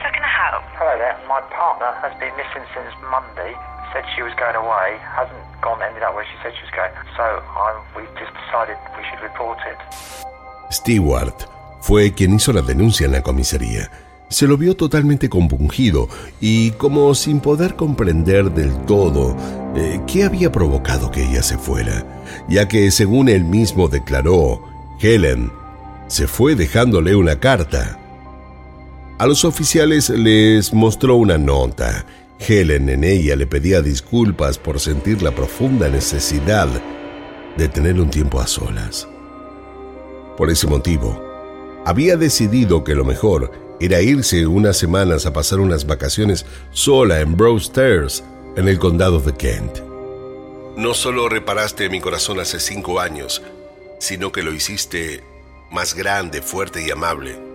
My 1.27 1.41
partner 1.49 1.91
has 2.01 2.13
been 2.19 2.33
missing 2.37 2.65
since 2.73 2.93
Monday. 3.09 3.55
Said 3.93 4.05
she 4.15 4.23
was 4.23 4.33
going 4.35 4.55
away, 4.55 4.97
hasn't 5.03 5.43
gone, 5.61 5.81
ended 5.81 6.03
up 6.03 6.15
where 6.15 6.25
she 6.25 6.37
said 6.41 6.53
she 6.55 6.63
was 6.63 6.71
going. 6.71 6.93
So 7.17 7.23
I'm, 7.23 7.77
we've 7.95 8.15
just 8.15 8.31
decided 8.33 8.77
we 8.95 9.03
should 9.09 9.21
report 9.21 9.59
it. 9.67 9.77
Stewart 10.69 11.47
fue 11.81 12.13
quien 12.13 12.35
hizo 12.35 12.53
la 12.53 12.61
denuncia 12.61 13.05
en 13.05 13.13
la 13.13 13.21
comisaría. 13.21 13.89
Se 14.29 14.47
lo 14.47 14.55
vio 14.55 14.77
totalmente 14.77 15.27
compungido 15.29 16.07
y 16.39 16.71
como 16.71 17.13
sin 17.15 17.41
poder 17.41 17.75
comprender 17.75 18.51
del 18.51 18.85
todo 18.85 19.35
eh, 19.75 19.99
qué 20.07 20.23
había 20.23 20.51
provocado 20.51 21.11
que 21.11 21.23
ella 21.23 21.43
se 21.43 21.57
fuera, 21.57 22.05
ya 22.47 22.69
que 22.69 22.91
según 22.91 23.27
él 23.27 23.43
mismo 23.43 23.89
declaró, 23.89 24.61
Helen 25.01 25.51
se 26.07 26.27
fue 26.27 26.55
dejándole 26.55 27.15
una 27.15 27.39
carta. 27.39 27.97
A 29.21 29.27
los 29.27 29.45
oficiales 29.45 30.09
les 30.09 30.73
mostró 30.73 31.13
una 31.13 31.37
nota. 31.37 32.07
Helen 32.39 32.89
en 32.89 33.03
ella 33.03 33.35
le 33.35 33.45
pedía 33.45 33.83
disculpas 33.83 34.57
por 34.57 34.79
sentir 34.79 35.21
la 35.21 35.29
profunda 35.29 35.89
necesidad 35.89 36.67
de 37.55 37.67
tener 37.67 38.01
un 38.01 38.09
tiempo 38.09 38.41
a 38.41 38.47
solas. 38.47 39.07
Por 40.37 40.49
ese 40.49 40.65
motivo, 40.65 41.23
había 41.85 42.17
decidido 42.17 42.83
que 42.83 42.95
lo 42.95 43.05
mejor 43.05 43.51
era 43.79 44.01
irse 44.01 44.47
unas 44.47 44.77
semanas 44.77 45.27
a 45.27 45.33
pasar 45.33 45.59
unas 45.59 45.85
vacaciones 45.85 46.47
sola 46.71 47.21
en 47.21 47.37
Stairs, 47.59 48.23
en 48.55 48.67
el 48.67 48.79
condado 48.79 49.19
de 49.19 49.35
Kent. 49.35 49.81
No 50.77 50.95
solo 50.95 51.29
reparaste 51.29 51.89
mi 51.89 52.01
corazón 52.01 52.39
hace 52.39 52.59
cinco 52.59 52.99
años, 52.99 53.43
sino 53.99 54.31
que 54.31 54.41
lo 54.41 54.51
hiciste 54.51 55.23
más 55.69 55.93
grande, 55.93 56.41
fuerte 56.41 56.83
y 56.83 56.89
amable. 56.89 57.50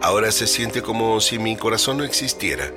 Ahora 0.00 0.32
se 0.32 0.46
siente 0.46 0.82
como 0.82 1.20
si 1.20 1.38
mi 1.38 1.56
corazón 1.56 1.98
no 1.98 2.04
existiera. 2.04 2.70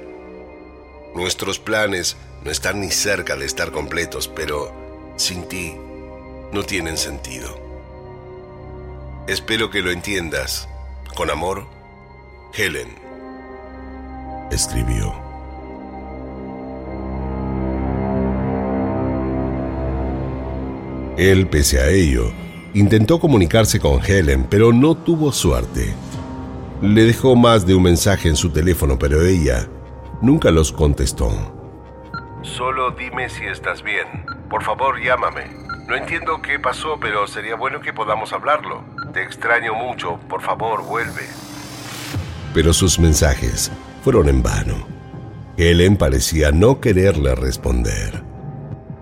Nuestros 1.15 1.59
planes 1.59 2.17
no 2.43 2.51
están 2.51 2.81
ni 2.81 2.91
cerca 2.91 3.35
de 3.35 3.45
estar 3.45 3.71
completos, 3.71 4.27
pero 4.27 4.73
sin 5.15 5.47
ti 5.47 5.75
no 6.51 6.63
tienen 6.63 6.97
sentido. 6.97 7.57
Espero 9.27 9.69
que 9.69 9.81
lo 9.81 9.91
entiendas. 9.91 10.67
Con 11.15 11.29
amor, 11.29 11.67
Helen 12.55 13.03
escribió. 14.53 15.13
Él, 21.17 21.47
pese 21.47 21.79
a 21.79 21.89
ello, 21.89 22.31
intentó 22.73 23.19
comunicarse 23.19 23.79
con 23.79 24.03
Helen, 24.03 24.47
pero 24.49 24.73
no 24.73 24.95
tuvo 24.95 25.31
suerte. 25.31 25.93
Le 26.83 27.05
dejó 27.05 27.35
más 27.35 27.65
de 27.65 27.73
un 27.73 27.81
mensaje 27.81 28.29
en 28.29 28.35
su 28.35 28.51
teléfono, 28.51 28.99
pero 28.99 29.25
ella 29.25 29.67
nunca 30.21 30.51
los 30.51 30.71
contestó. 30.71 31.31
Solo 32.43 32.91
dime 32.91 33.27
si 33.29 33.45
estás 33.45 33.81
bien. 33.81 34.05
Por 34.47 34.63
favor, 34.63 35.01
llámame. 35.01 35.47
No 35.87 35.95
entiendo 35.95 36.39
qué 36.43 36.59
pasó, 36.59 36.99
pero 37.01 37.25
sería 37.25 37.55
bueno 37.55 37.81
que 37.81 37.91
podamos 37.91 38.31
hablarlo. 38.33 38.83
Te 39.13 39.23
extraño 39.23 39.73
mucho. 39.73 40.19
Por 40.29 40.41
favor, 40.41 40.85
vuelve 40.85 41.23
pero 42.53 42.71
sus 42.71 42.99
mensajes 42.99 43.71
fueron 44.03 44.29
en 44.29 44.43
vano. 44.43 44.85
Helen 45.57 45.97
parecía 45.97 46.51
no 46.51 46.79
quererle 46.79 47.35
responder. 47.35 48.23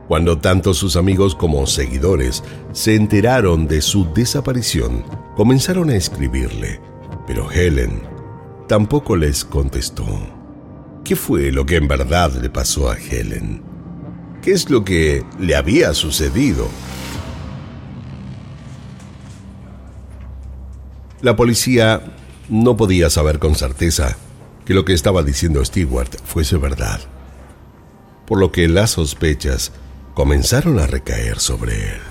Cuando 0.07 0.39
tanto 0.39 0.73
sus 0.73 0.95
amigos 0.95 1.35
como 1.35 1.65
seguidores 1.67 2.43
se 2.71 2.95
enteraron 2.95 3.67
de 3.67 3.81
su 3.81 4.11
desaparición, 4.13 5.05
comenzaron 5.35 5.89
a 5.89 5.95
escribirle, 5.95 6.81
pero 7.33 7.49
Helen 7.49 8.01
tampoco 8.67 9.15
les 9.15 9.45
contestó. 9.45 10.05
¿Qué 11.05 11.15
fue 11.15 11.49
lo 11.53 11.65
que 11.65 11.77
en 11.77 11.87
verdad 11.87 12.33
le 12.33 12.49
pasó 12.49 12.91
a 12.91 12.97
Helen? 12.97 13.61
¿Qué 14.41 14.51
es 14.51 14.69
lo 14.69 14.83
que 14.83 15.23
le 15.39 15.55
había 15.55 15.93
sucedido? 15.93 16.67
La 21.21 21.37
policía 21.37 22.01
no 22.49 22.75
podía 22.75 23.09
saber 23.09 23.39
con 23.39 23.55
certeza 23.55 24.17
que 24.65 24.73
lo 24.73 24.83
que 24.83 24.91
estaba 24.91 25.23
diciendo 25.23 25.63
Stewart 25.63 26.13
fuese 26.25 26.57
verdad, 26.57 26.99
por 28.27 28.39
lo 28.39 28.51
que 28.51 28.67
las 28.67 28.89
sospechas 28.89 29.71
comenzaron 30.15 30.79
a 30.79 30.85
recaer 30.85 31.39
sobre 31.39 31.75
él. 31.75 32.01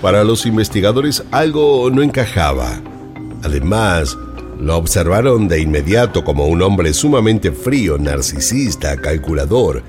Para 0.00 0.22
los 0.22 0.46
investigadores 0.46 1.24
algo 1.32 1.90
no 1.90 2.00
encajaba. 2.02 2.80
Además, 3.42 4.16
lo 4.60 4.76
observaron 4.76 5.48
de 5.48 5.60
inmediato 5.60 6.24
como 6.24 6.46
un 6.46 6.62
hombre 6.62 6.92
sumamente 6.92 7.50
frío, 7.50 7.98
narcisista, 7.98 8.96
calculador, 8.96 9.82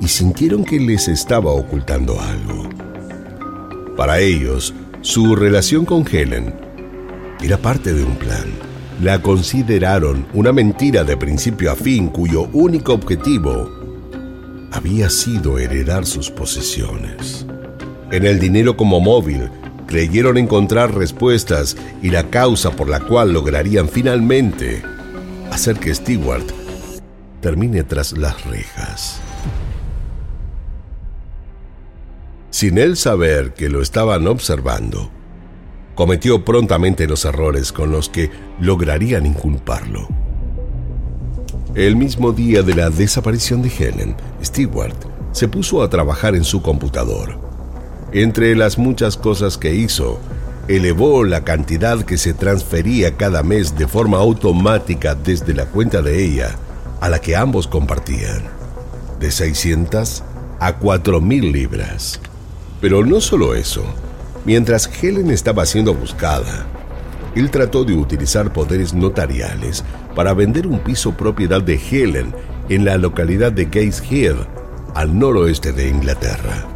y 0.00 0.08
sintieron 0.08 0.64
que 0.64 0.80
les 0.80 1.08
estaba 1.08 1.52
ocultando 1.52 2.18
algo. 2.20 2.68
Para 3.96 4.20
ellos, 4.20 4.74
su 5.02 5.36
relación 5.36 5.84
con 5.84 6.06
Helen 6.10 6.54
era 7.42 7.58
parte 7.58 7.92
de 7.92 8.04
un 8.04 8.16
plan. 8.16 8.46
La 9.02 9.20
consideraron 9.20 10.26
una 10.32 10.52
mentira 10.52 11.04
de 11.04 11.16
principio 11.16 11.70
a 11.70 11.76
fin 11.76 12.08
cuyo 12.08 12.48
único 12.52 12.94
objetivo 12.94 13.70
había 14.72 15.10
sido 15.10 15.58
heredar 15.58 16.06
sus 16.06 16.30
posesiones. 16.30 17.46
En 18.10 18.24
el 18.24 18.38
dinero 18.38 18.76
como 18.76 19.00
móvil, 19.00 19.50
creyeron 19.86 20.36
encontrar 20.36 20.94
respuestas 20.94 21.76
y 22.02 22.10
la 22.10 22.30
causa 22.30 22.72
por 22.72 22.88
la 22.88 23.00
cual 23.00 23.32
lograrían 23.32 23.88
finalmente 23.88 24.82
hacer 25.50 25.78
que 25.78 25.94
Stewart 25.94 26.46
termine 27.40 27.84
tras 27.84 28.16
las 28.16 28.44
rejas. 28.44 29.20
Sin 32.50 32.78
él 32.78 32.96
saber 32.96 33.54
que 33.54 33.68
lo 33.68 33.82
estaban 33.82 34.26
observando, 34.26 35.10
cometió 35.94 36.44
prontamente 36.44 37.06
los 37.06 37.24
errores 37.24 37.72
con 37.72 37.90
los 37.90 38.08
que 38.08 38.30
lograrían 38.60 39.26
inculparlo. 39.26 40.08
El 41.74 41.96
mismo 41.96 42.32
día 42.32 42.62
de 42.62 42.74
la 42.74 42.88
desaparición 42.88 43.60
de 43.60 43.68
Helen, 43.68 44.16
Stewart 44.42 44.96
se 45.32 45.48
puso 45.48 45.82
a 45.82 45.90
trabajar 45.90 46.34
en 46.34 46.44
su 46.44 46.62
computador. 46.62 47.45
Entre 48.16 48.56
las 48.56 48.78
muchas 48.78 49.16
cosas 49.16 49.58
que 49.58 49.74
hizo, 49.74 50.18
elevó 50.68 51.22
la 51.22 51.44
cantidad 51.44 52.02
que 52.02 52.16
se 52.16 52.32
transfería 52.34 53.16
cada 53.16 53.42
mes 53.42 53.76
de 53.76 53.86
forma 53.86 54.16
automática 54.18 55.14
desde 55.14 55.54
la 55.54 55.66
cuenta 55.66 56.02
de 56.02 56.24
ella 56.24 56.56
a 57.00 57.08
la 57.08 57.20
que 57.20 57.36
ambos 57.36 57.68
compartían, 57.68 58.42
de 59.20 59.30
600 59.30 60.24
a 60.58 60.80
4.000 60.80 61.52
libras. 61.52 62.18
Pero 62.80 63.04
no 63.04 63.20
solo 63.20 63.54
eso, 63.54 63.84
Mientras 64.46 64.88
Helen 65.02 65.32
estaba 65.32 65.66
siendo 65.66 65.92
buscada, 65.92 66.66
él 67.34 67.50
trató 67.50 67.84
de 67.84 67.94
utilizar 67.94 68.52
poderes 68.52 68.94
notariales 68.94 69.82
para 70.14 70.34
vender 70.34 70.68
un 70.68 70.78
piso 70.78 71.16
propiedad 71.16 71.60
de 71.60 71.74
Helen 71.74 72.32
en 72.68 72.84
la 72.84 72.96
localidad 72.96 73.50
de 73.50 73.64
Gateshead, 73.64 74.36
al 74.94 75.18
noroeste 75.18 75.72
de 75.72 75.88
Inglaterra. 75.88 76.75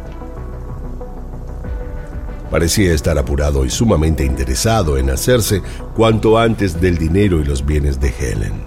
Parecía 2.51 2.93
estar 2.93 3.17
apurado 3.17 3.63
y 3.63 3.69
sumamente 3.69 4.25
interesado 4.25 4.97
en 4.97 5.09
hacerse 5.09 5.61
cuanto 5.95 6.37
antes 6.37 6.81
del 6.81 6.97
dinero 6.97 7.39
y 7.39 7.45
los 7.45 7.65
bienes 7.65 7.99
de 8.01 8.09
Helen. 8.09 8.61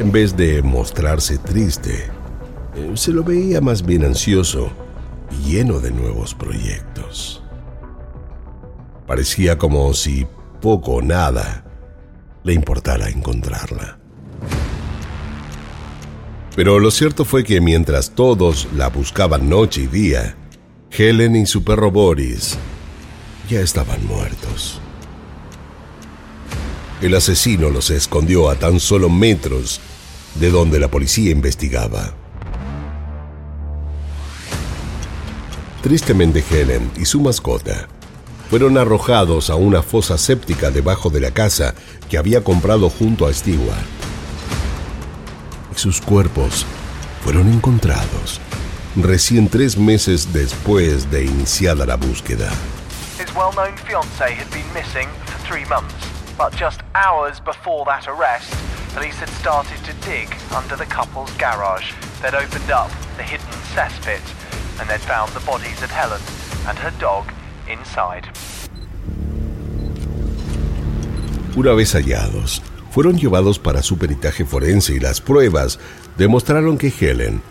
En 0.00 0.10
vez 0.10 0.36
de 0.36 0.60
mostrarse 0.60 1.38
triste, 1.38 2.10
eh, 2.74 2.92
se 2.94 3.12
lo 3.12 3.22
veía 3.22 3.60
más 3.60 3.86
bien 3.86 4.04
ansioso 4.04 4.72
lleno 5.46 5.78
de 5.78 5.92
nuevos 5.92 6.34
proyectos. 6.34 7.44
Parecía 9.06 9.56
como 9.56 9.94
si 9.94 10.26
poco 10.60 10.94
o 10.94 11.02
nada 11.02 11.64
le 12.42 12.54
importara 12.54 13.08
encontrarla. 13.08 13.98
Pero 16.56 16.80
lo 16.80 16.90
cierto 16.90 17.24
fue 17.24 17.44
que 17.44 17.60
mientras 17.60 18.10
todos 18.10 18.66
la 18.74 18.88
buscaban 18.88 19.48
noche 19.48 19.82
y 19.82 19.86
día, 19.86 20.36
Helen 20.92 21.36
y 21.36 21.46
su 21.46 21.62
perro 21.62 21.92
Boris 21.92 22.58
ya 23.48 23.60
estaban 23.60 24.04
muertos. 24.06 24.80
El 27.00 27.14
asesino 27.14 27.70
los 27.70 27.90
escondió 27.90 28.50
a 28.50 28.56
tan 28.56 28.80
solo 28.80 29.08
metros 29.08 29.80
de 30.34 30.50
donde 30.50 30.80
la 30.80 30.88
policía 30.88 31.30
investigaba. 31.30 32.12
Tristemente 35.80 36.44
Helen 36.50 36.90
y 36.98 37.04
su 37.04 37.20
mascota 37.20 37.88
fueron 38.50 38.76
arrojados 38.76 39.48
a 39.48 39.54
una 39.54 39.82
fosa 39.82 40.18
séptica 40.18 40.72
debajo 40.72 41.08
de 41.08 41.20
la 41.20 41.30
casa 41.30 41.74
que 42.08 42.18
había 42.18 42.42
comprado 42.42 42.90
junto 42.90 43.26
a 43.26 43.32
Stewart. 43.32 43.86
Y 45.72 45.78
sus 45.78 46.00
cuerpos 46.00 46.66
fueron 47.22 47.50
encontrados 47.50 48.40
recién 48.96 49.48
tres 49.48 49.76
meses 49.76 50.32
después 50.32 51.10
de 51.10 51.24
iniciada 51.24 51.86
la 51.86 51.96
búsqueda. 51.96 52.50
His 53.18 53.32
well-known 53.34 53.76
fiancée 53.86 54.34
had 54.34 54.50
been 54.50 54.66
missing 54.74 55.08
for 55.26 55.38
three 55.46 55.64
months. 55.66 55.94
But 56.36 56.56
just 56.56 56.80
hours 56.94 57.38
before 57.40 57.84
that 57.84 58.08
arrest, 58.08 58.50
police 58.94 59.18
had 59.20 59.28
started 59.38 59.78
to 59.84 59.92
dig 60.08 60.28
under 60.56 60.74
the 60.76 60.86
couple's 60.86 61.30
garage. 61.36 61.92
They'd 62.22 62.34
opened 62.34 62.70
up 62.70 62.90
the 63.16 63.22
hidden 63.22 63.52
cesspit 63.74 64.22
and 64.80 64.88
they'd 64.88 65.00
found 65.00 65.30
the 65.32 65.44
bodies 65.44 65.82
of 65.82 65.90
Helen 65.90 66.20
and 66.66 66.78
her 66.78 66.92
dog 66.98 67.30
inside. 67.68 68.26
Una 71.56 71.74
vez 71.74 71.94
hallados, 71.94 72.62
fueron 72.90 73.18
llevados 73.18 73.58
para 73.58 73.82
su 73.82 73.98
peritaje 73.98 74.44
forense 74.44 74.94
y 74.94 75.00
las 75.00 75.20
pruebas 75.20 75.78
demostraron 76.16 76.78
que 76.78 76.92
Helen 76.98 77.42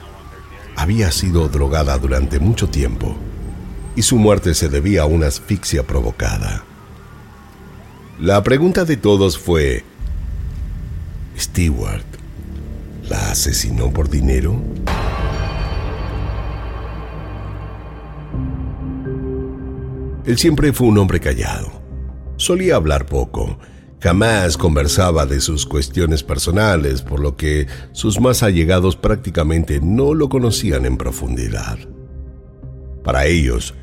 había 0.80 1.12
sido 1.12 1.50
drogada 1.50 1.98
durante 1.98 2.40
mucho 2.40 2.70
tiempo 2.70 3.18
y 3.98 4.02
su 4.02 4.18
muerte 4.18 4.54
se 4.54 4.70
debía 4.70 5.02
a 5.02 5.06
una 5.06 5.28
asfixia 5.28 5.86
provocada. 5.86 6.64
La 8.18 8.42
pregunta 8.44 8.86
de 8.86 8.96
todos 8.96 9.38
fue, 9.38 9.84
¿Stewart 11.38 12.06
la 13.10 13.32
asesinó 13.32 13.92
por 13.92 14.10
dinero? 14.10 14.62
Él 20.26 20.38
siempre 20.38 20.72
fue 20.72 20.88
un 20.88 20.98
hombre 20.98 21.20
callado. 21.20 21.72
Solía 22.38 22.78
hablar 22.78 23.06
poco. 23.06 23.60
Jamás 24.02 24.56
conversaba 24.56 25.26
de 25.26 25.42
sus 25.42 25.66
cuestiones 25.66 26.24
personales, 26.24 27.02
por 27.02 27.20
lo 27.20 27.36
que 27.36 27.68
sus 27.92 28.20
más 28.22 28.44
allegados 28.44 28.96
prácticamente 28.96 29.82
no 29.82 30.14
lo 30.14 30.30
conocían 30.30 30.86
en 30.86 30.96
profundidad. 30.96 31.78
Para 33.04 33.26
ellos, 33.26 33.76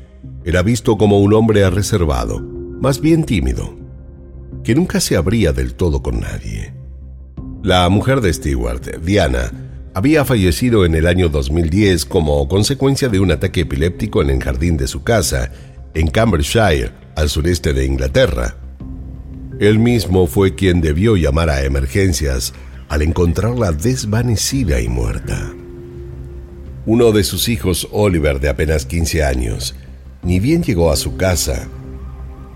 era 0.43 0.63
visto 0.63 0.97
como 0.97 1.19
un 1.19 1.33
hombre 1.33 1.69
reservado, 1.69 2.39
más 2.39 2.99
bien 2.99 3.25
tímido, 3.25 3.77
que 4.63 4.73
nunca 4.73 4.99
se 4.99 5.15
abría 5.15 5.53
del 5.53 5.75
todo 5.75 6.01
con 6.01 6.19
nadie. 6.19 6.73
La 7.61 7.87
mujer 7.89 8.21
de 8.21 8.33
Stewart, 8.33 9.03
Diana, 9.03 9.51
había 9.93 10.25
fallecido 10.25 10.85
en 10.85 10.95
el 10.95 11.05
año 11.05 11.29
2010 11.29 12.05
como 12.05 12.47
consecuencia 12.47 13.09
de 13.09 13.19
un 13.19 13.31
ataque 13.31 13.61
epiléptico 13.61 14.21
en 14.21 14.29
el 14.29 14.43
jardín 14.43 14.77
de 14.77 14.87
su 14.87 15.03
casa, 15.03 15.51
en 15.93 16.07
Cambridgeshire, 16.07 16.91
al 17.15 17.29
sureste 17.29 17.73
de 17.73 17.85
Inglaterra. 17.85 18.66
Él 19.59 19.79
mismo 19.79 20.27
fue 20.27 20.53
quien 20.53 20.81
debió 20.81 21.15
llamar 21.15 21.49
a 21.49 21.63
emergencias 21.63 22.53
al 22.89 23.01
encontrarla 23.01 23.71
desvanecida 23.71 24.79
y 24.81 24.87
muerta. 24.87 25.51
Uno 26.85 27.11
de 27.11 27.23
sus 27.23 27.49
hijos, 27.49 27.87
Oliver, 27.91 28.39
de 28.39 28.49
apenas 28.49 28.85
15 28.85 29.23
años, 29.23 29.75
ni 30.21 30.39
bien 30.39 30.61
llegó 30.61 30.91
a 30.91 30.95
su 30.95 31.17
casa, 31.17 31.67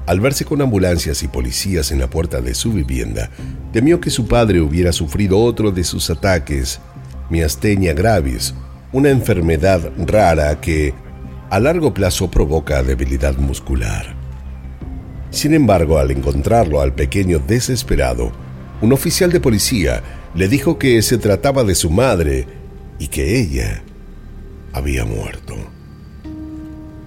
al 0.06 0.20
verse 0.20 0.46
con 0.46 0.62
ambulancias 0.62 1.24
y 1.24 1.28
policías 1.28 1.92
en 1.92 2.00
la 2.00 2.10
puerta 2.10 2.40
de 2.40 2.54
su 2.54 2.72
vivienda, 2.72 3.30
temió 3.74 4.00
que 4.00 4.10
su 4.10 4.28
padre 4.28 4.62
hubiera 4.62 4.92
sufrido 4.92 5.40
otro 5.40 5.72
de 5.72 5.84
sus 5.84 6.10
ataques, 6.10 6.80
miastenia 7.30 7.94
gravis, 7.94 8.54
una 8.92 9.10
enfermedad 9.10 9.92
rara 10.06 10.62
que 10.62 10.94
a 11.50 11.60
largo 11.60 11.94
plazo 11.94 12.30
provoca 12.30 12.84
debilidad 12.84 13.38
muscular. 13.38 14.21
Sin 15.32 15.54
embargo, 15.54 15.98
al 15.98 16.12
encontrarlo 16.12 16.82
al 16.82 16.94
pequeño 16.94 17.40
desesperado, 17.40 18.32
un 18.82 18.94
oficial 18.94 19.32
de 19.32 19.40
policía 19.40 20.04
le 20.36 20.48
dijo 20.48 20.78
que 20.78 21.02
se 21.02 21.18
trataba 21.18 21.64
de 21.64 21.76
su 21.76 21.90
madre 21.90 22.46
y 23.00 23.08
que 23.08 23.40
ella 23.40 23.82
había 24.74 25.06
muerto. 25.06 25.56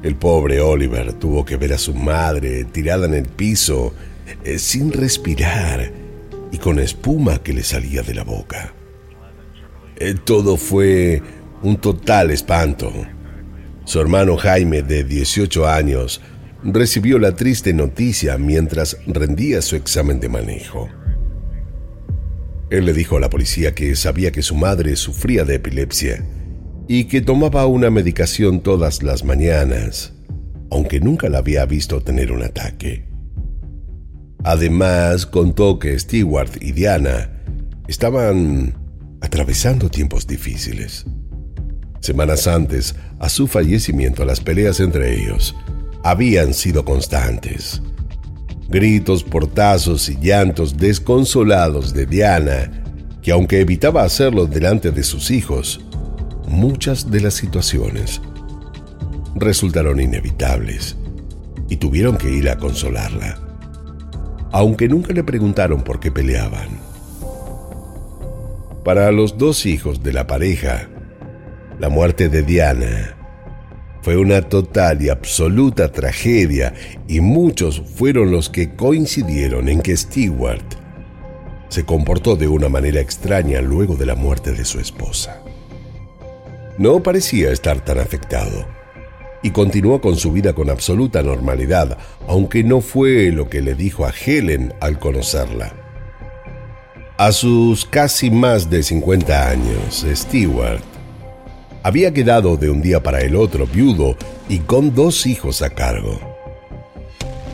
El 0.03 0.17
pobre 0.17 0.61
Oliver 0.61 1.13
tuvo 1.15 1.45
que 1.45 1.57
ver 1.57 1.73
a 1.75 1.79
su 1.79 1.95
madre 1.95 2.65
tirada 2.65 3.07
en 3.07 3.15
el 3.15 3.27
piso, 3.27 3.95
eh, 4.45 4.59
sin 4.59 4.93
respirar 4.93 5.93
y 6.51 6.59
con 6.59 6.79
espuma 6.79 7.43
que 7.43 7.53
le 7.53 7.63
salía 7.63 8.03
de 8.03 8.15
la 8.15 8.25
boca. 8.25 8.73
Eh, 9.97 10.15
todo 10.25 10.57
fue 10.57 11.23
un 11.63 11.77
total 11.77 12.31
espanto. 12.31 12.93
Su 13.85 14.01
hermano 14.01 14.37
Jaime, 14.37 14.83
de 14.83 15.05
18 15.05 15.67
años, 15.67 16.21
recibió 16.65 17.19
la 17.19 17.33
triste 17.33 17.75
noticia 17.75 18.39
mientras 18.39 18.97
rendía 19.07 19.61
su 19.61 19.77
examen 19.77 20.19
de 20.19 20.29
manejo. 20.31 20.89
Él 22.71 22.87
le 22.87 22.95
dijo 22.95 23.19
a 23.19 23.21
la 23.21 23.29
policía 23.29 23.75
que 23.75 23.95
sabía 23.95 24.33
que 24.33 24.43
su 24.43 24.55
madre 24.55 24.97
sufría 24.97 25.45
de 25.45 25.57
epilepsia 25.57 26.25
y 26.89 27.05
que 27.05 27.21
tomaba 27.21 27.67
una 27.67 27.91
medicación 27.91 28.63
todas 28.63 29.03
las 29.03 29.25
mañanas, 29.25 30.15
aunque 30.71 31.01
nunca 31.01 31.29
la 31.29 31.39
había 31.39 31.67
visto 31.67 32.01
tener 32.01 32.33
un 32.33 32.43
ataque. 32.43 33.07
Además, 34.43 35.27
contó 35.27 35.79
que 35.79 35.99
Stewart 35.99 36.51
y 36.61 36.73
Diana 36.73 37.31
estaban 37.89 38.75
atravesando 39.21 39.91
tiempos 39.91 40.27
difíciles. 40.27 41.05
Semanas 42.01 42.47
antes 42.47 42.95
a 43.19 43.29
su 43.29 43.47
fallecimiento, 43.47 44.25
las 44.25 44.41
peleas 44.41 44.81
entre 44.81 45.15
ellos 45.15 45.55
habían 46.05 46.53
sido 46.53 46.85
constantes. 46.85 47.81
Gritos, 48.69 49.25
portazos 49.25 50.11
y 50.11 50.19
llantos 50.21 50.77
desconsolados 50.77 51.95
de 51.95 52.05
Diana, 52.05 52.71
que 53.23 53.33
aunque 53.33 53.61
evitaba 53.61 54.03
hacerlo 54.03 54.45
delante 54.45 54.91
de 54.91 55.03
sus 55.03 55.31
hijos, 55.31 55.81
muchas 56.47 57.11
de 57.11 57.21
las 57.21 57.35
situaciones 57.35 58.21
resultaron 59.35 59.99
inevitables 59.99 60.95
y 61.71 61.79
tuvieron 61.79 62.19
que 62.19 62.31
ir 62.31 62.51
a 62.51 62.59
consolarla, 62.59 63.39
aunque 64.53 64.89
nunca 64.89 65.15
le 65.15 65.25
preguntaron 65.25 65.83
por 65.83 66.01
qué 66.01 66.13
peleaban. 66.13 66.69
Para 68.85 69.11
los 69.11 69.39
dos 69.39 69.65
hijos 69.65 70.03
de 70.03 70.13
la 70.13 70.27
pareja, 70.27 70.87
la 71.81 71.89
muerte 71.89 72.29
de 72.29 72.43
Diana 72.43 73.24
fue 74.05 74.19
una 74.19 74.43
total 74.43 75.01
y 75.03 75.09
absoluta 75.09 75.91
tragedia 75.91 76.75
y 77.09 77.21
muchos 77.21 77.81
fueron 77.81 78.31
los 78.31 78.51
que 78.51 78.75
coincidieron 78.77 79.69
en 79.69 79.81
que 79.81 79.97
Stewart 79.97 80.65
se 81.71 81.85
comportó 81.85 82.37
de 82.37 82.47
una 82.47 82.69
manera 82.69 83.01
extraña 83.01 83.63
luego 83.63 83.97
de 83.97 84.07
la 84.07 84.15
muerte 84.15 84.53
de 84.53 84.65
su 84.67 84.79
esposa 84.79 85.43
no 86.79 87.03
parecía 87.03 87.51
estar 87.51 87.81
tan 87.85 87.99
afectado 87.99 88.67
y 89.43 89.51
continuó 89.51 90.01
con 90.01 90.17
su 90.17 90.33
vida 90.33 90.55
con 90.55 90.71
absoluta 90.71 91.23
normalidad, 91.23 91.99
aunque 92.27 92.65
no 92.65 92.81
fue 92.81 93.31
lo 93.31 93.49
que 93.49 93.61
le 93.61 93.75
dijo 93.75 94.07
a 94.07 94.13
Helen 94.13 94.73
al 94.81 94.99
conocerla. 94.99 95.73
A 97.17 97.31
sus 97.31 97.85
casi 97.85 98.31
más 98.31 98.71
de 98.71 98.83
50 98.83 99.49
años, 99.49 100.07
Stewart 100.15 100.83
había 101.85 102.13
quedado 102.13 102.57
de 102.57 102.69
un 102.71 102.83
día 102.83 103.01
para 103.01 103.21
el 103.21 103.37
otro 103.37 103.69
viudo 103.69 104.17
y 104.49 104.59
con 104.59 104.93
dos 104.93 105.27
hijos 105.27 105.63
a 105.63 105.71
cargo. 105.71 106.19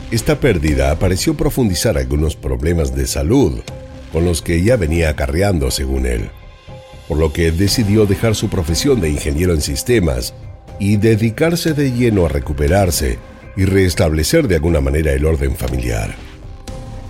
Esta 0.09 0.39
pérdida 0.39 0.97
pareció 0.97 1.35
profundizar 1.35 1.97
algunos 1.97 2.35
problemas 2.35 2.95
de 2.95 3.05
salud 3.05 3.61
con 4.11 4.25
los 4.25 4.41
que 4.41 4.63
ya 4.63 4.75
venía 4.75 5.09
acarreando 5.09 5.69
según 5.69 6.07
él 6.07 6.31
por 7.11 7.17
lo 7.17 7.33
que 7.33 7.51
decidió 7.51 8.05
dejar 8.05 8.35
su 8.35 8.47
profesión 8.47 9.01
de 9.01 9.09
ingeniero 9.09 9.53
en 9.53 9.59
sistemas 9.59 10.33
y 10.79 10.95
dedicarse 10.95 11.73
de 11.73 11.91
lleno 11.91 12.25
a 12.25 12.29
recuperarse 12.29 13.19
y 13.57 13.65
restablecer 13.65 14.47
de 14.47 14.55
alguna 14.55 14.79
manera 14.79 15.11
el 15.11 15.25
orden 15.25 15.57
familiar. 15.57 16.15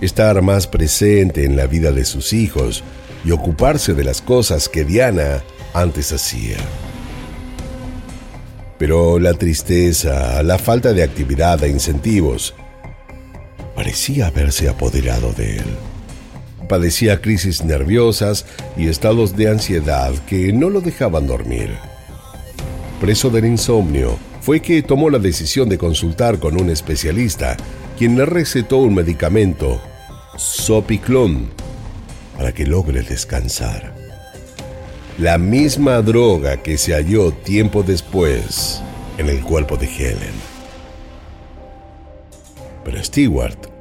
Estar 0.00 0.42
más 0.42 0.66
presente 0.66 1.44
en 1.44 1.56
la 1.56 1.68
vida 1.68 1.92
de 1.92 2.04
sus 2.04 2.32
hijos 2.32 2.82
y 3.24 3.30
ocuparse 3.30 3.94
de 3.94 4.02
las 4.02 4.20
cosas 4.20 4.68
que 4.68 4.84
Diana 4.84 5.44
antes 5.72 6.12
hacía. 6.12 6.56
Pero 8.82 9.20
la 9.20 9.34
tristeza, 9.34 10.42
la 10.42 10.58
falta 10.58 10.92
de 10.92 11.04
actividad 11.04 11.62
e 11.62 11.68
incentivos 11.68 12.52
parecía 13.76 14.26
haberse 14.26 14.68
apoderado 14.68 15.32
de 15.34 15.58
él 15.58 15.64
padecía 16.68 17.20
crisis 17.20 17.62
nerviosas 17.62 18.44
y 18.76 18.88
estados 18.88 19.36
de 19.36 19.50
ansiedad 19.50 20.12
que 20.26 20.52
no 20.52 20.68
lo 20.68 20.80
dejaban 20.80 21.28
dormir. 21.28 21.76
Preso 23.00 23.30
del 23.30 23.44
insomnio, 23.44 24.18
fue 24.40 24.60
que 24.60 24.82
tomó 24.82 25.10
la 25.10 25.20
decisión 25.20 25.68
de 25.68 25.78
consultar 25.78 26.40
con 26.40 26.60
un 26.60 26.68
especialista, 26.68 27.56
quien 27.96 28.18
le 28.18 28.26
recetó 28.26 28.78
un 28.78 28.94
medicamento, 28.94 29.80
Sopiclón, 30.36 31.50
para 32.36 32.52
que 32.52 32.66
logre 32.66 33.02
descansar. 33.02 34.01
La 35.18 35.38
misma 35.38 36.00
droga 36.02 36.62
que 36.62 36.78
se 36.78 36.94
halló 36.94 37.32
tiempo 37.32 37.82
después 37.82 38.82
en 39.18 39.28
el 39.28 39.40
cuerpo 39.40 39.76
de 39.76 39.86
Helen. 39.86 40.52
Pero 42.84 43.04
Stewart 43.04 43.72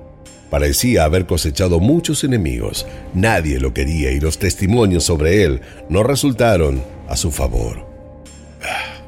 Parecía 0.51 1.05
haber 1.05 1.27
cosechado 1.27 1.79
muchos 1.79 2.25
enemigos, 2.25 2.85
nadie 3.13 3.57
lo 3.57 3.73
quería 3.73 4.11
y 4.11 4.19
los 4.19 4.37
testimonios 4.37 5.05
sobre 5.05 5.45
él 5.45 5.61
no 5.87 6.03
resultaron 6.03 6.83
a 7.07 7.15
su 7.15 7.31
favor. 7.31 7.87
Ah, 8.61 9.01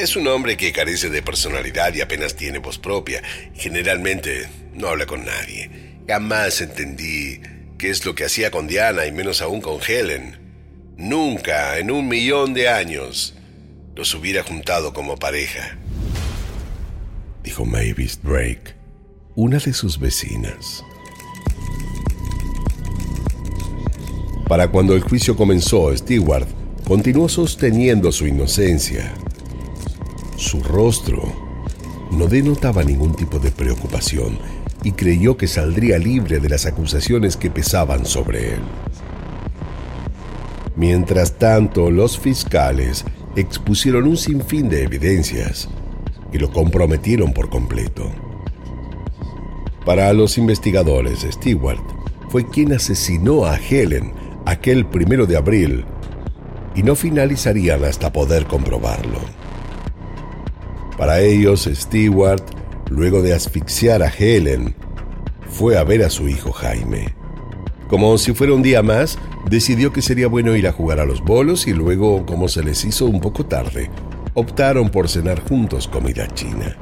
es 0.00 0.16
un 0.16 0.26
hombre 0.26 0.56
que 0.56 0.72
carece 0.72 1.08
de 1.08 1.22
personalidad 1.22 1.94
y 1.94 2.00
apenas 2.00 2.34
tiene 2.34 2.58
voz 2.58 2.80
propia. 2.80 3.22
Generalmente 3.54 4.48
no 4.74 4.88
habla 4.88 5.06
con 5.06 5.24
nadie. 5.24 5.70
Jamás 6.08 6.60
entendí 6.60 7.42
qué 7.78 7.90
es 7.90 8.04
lo 8.04 8.16
que 8.16 8.24
hacía 8.24 8.50
con 8.50 8.66
Diana 8.66 9.06
y 9.06 9.12
menos 9.12 9.40
aún 9.40 9.60
con 9.60 9.78
Helen. 9.80 10.47
Nunca 10.98 11.78
en 11.78 11.92
un 11.92 12.08
millón 12.08 12.54
de 12.54 12.68
años 12.68 13.32
los 13.94 14.12
hubiera 14.16 14.42
juntado 14.42 14.92
como 14.92 15.16
pareja. 15.16 15.78
Dijo 17.44 17.64
Mavis 17.64 18.20
Drake, 18.20 18.74
una 19.36 19.58
de 19.58 19.72
sus 19.72 20.00
vecinas. 20.00 20.84
Para 24.48 24.72
cuando 24.72 24.96
el 24.96 25.02
juicio 25.02 25.36
comenzó, 25.36 25.96
Stewart 25.96 26.48
continuó 26.84 27.28
sosteniendo 27.28 28.10
su 28.10 28.26
inocencia. 28.26 29.14
Su 30.36 30.64
rostro 30.64 31.32
no 32.10 32.26
denotaba 32.26 32.82
ningún 32.82 33.14
tipo 33.14 33.38
de 33.38 33.52
preocupación 33.52 34.36
y 34.82 34.90
creyó 34.90 35.36
que 35.36 35.46
saldría 35.46 35.96
libre 35.96 36.40
de 36.40 36.48
las 36.48 36.66
acusaciones 36.66 37.36
que 37.36 37.52
pesaban 37.52 38.04
sobre 38.04 38.54
él. 38.54 38.60
Mientras 40.78 41.38
tanto, 41.38 41.90
los 41.90 42.16
fiscales 42.16 43.04
expusieron 43.34 44.06
un 44.06 44.16
sinfín 44.16 44.68
de 44.68 44.84
evidencias 44.84 45.68
que 46.30 46.38
lo 46.38 46.52
comprometieron 46.52 47.32
por 47.32 47.50
completo. 47.50 48.12
Para 49.84 50.12
los 50.12 50.38
investigadores, 50.38 51.26
Stewart 51.28 51.82
fue 52.28 52.48
quien 52.48 52.72
asesinó 52.74 53.44
a 53.44 53.56
Helen 53.56 54.12
aquel 54.46 54.86
primero 54.86 55.26
de 55.26 55.36
abril 55.36 55.84
y 56.76 56.84
no 56.84 56.94
finalizarían 56.94 57.84
hasta 57.84 58.12
poder 58.12 58.46
comprobarlo. 58.46 59.18
Para 60.96 61.20
ellos, 61.20 61.68
Stewart, 61.72 62.44
luego 62.88 63.20
de 63.20 63.34
asfixiar 63.34 64.04
a 64.04 64.12
Helen, 64.16 64.76
fue 65.50 65.76
a 65.76 65.82
ver 65.82 66.04
a 66.04 66.10
su 66.10 66.28
hijo 66.28 66.52
Jaime. 66.52 67.14
Como 67.88 68.16
si 68.18 68.32
fuera 68.32 68.52
un 68.52 68.62
día 68.62 68.82
más, 68.82 69.18
decidió 69.48 69.92
que 69.92 70.02
sería 70.02 70.28
bueno 70.28 70.54
ir 70.56 70.66
a 70.68 70.72
jugar 70.72 71.00
a 71.00 71.06
los 71.06 71.22
bolos 71.22 71.66
y 71.66 71.72
luego, 71.72 72.26
como 72.26 72.48
se 72.48 72.62
les 72.62 72.84
hizo 72.84 73.06
un 73.06 73.20
poco 73.20 73.46
tarde, 73.46 73.90
optaron 74.34 74.90
por 74.90 75.08
cenar 75.08 75.40
juntos 75.40 75.88
comida 75.88 76.28
china. 76.34 76.76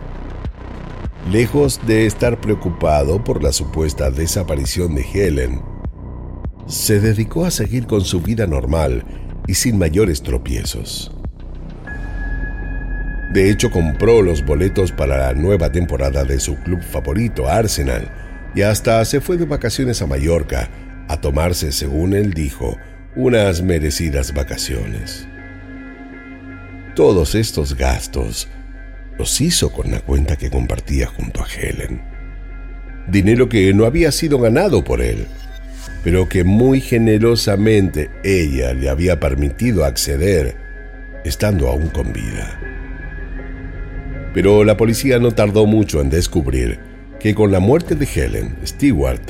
Lejos 1.31 1.81
de 1.87 2.07
estar 2.07 2.41
preocupado 2.41 3.23
por 3.23 3.43
la 3.43 3.53
supuesta 3.53 4.11
desaparición 4.11 4.95
de 4.95 5.07
Helen, 5.13 5.63
se 6.67 7.01
dedicó 7.01 7.45
a 7.45 7.51
seguir 7.51 7.87
con 7.87 8.03
su 8.03 8.21
vida 8.21 8.47
normal 8.47 9.05
y 9.47 9.55
sin 9.55 9.79
mayores 9.79 10.23
tropiezos. 10.23 11.13
De 13.33 13.51
hecho, 13.51 13.71
compró 13.71 14.23
los 14.23 14.45
boletos 14.45 14.93
para 14.93 15.19
la 15.19 15.35
nueva 15.35 15.71
temporada 15.71 16.25
de 16.25 16.41
su 16.41 16.57
club 16.57 16.81
favorito, 16.81 17.49
Arsenal, 17.49 18.11
y 18.55 18.63
hasta 18.63 19.05
se 19.05 19.21
fue 19.21 19.37
de 19.37 19.45
vacaciones 19.45 20.01
a 20.01 20.07
Mallorca 20.07 20.71
a 21.09 21.21
tomarse, 21.21 21.73
según 21.73 22.15
él 22.15 22.33
dijo, 22.35 22.77
unas 23.15 23.63
merecidas 23.63 24.35
vacaciones. 24.35 25.27
Todos 26.95 27.35
estos 27.35 27.77
gastos 27.77 28.49
los 29.19 29.41
hizo 29.41 29.71
con 29.73 29.91
la 29.91 30.01
cuenta 30.01 30.37
que 30.37 30.51
compartía 30.51 31.07
junto 31.07 31.43
a 31.43 31.47
Helen. 31.47 32.03
Dinero 33.09 33.49
que 33.49 33.73
no 33.73 33.87
había 33.87 34.13
sido 34.13 34.39
ganado 34.39 34.85
por 34.85 35.01
él, 35.01 35.27
pero 36.03 36.29
que 36.29 36.45
muy 36.45 36.81
generosamente 36.81 38.11
ella 38.23 38.75
le 38.75 38.89
había 38.89 39.19
permitido 39.21 39.85
acceder 39.85 40.57
estando 41.25 41.69
aún 41.69 41.89
con 41.89 42.13
vida. 42.13 42.61
Pero 44.35 44.65
la 44.65 44.77
policía 44.77 45.19
no 45.19 45.33
tardó 45.33 45.67
mucho 45.67 46.01
en 46.01 46.11
descubrir 46.11 46.79
que 47.19 47.35
con 47.35 47.51
la 47.51 47.61
muerte 47.61 47.95
de 47.95 48.07
Helen, 48.07 48.57
Stewart 48.65 49.23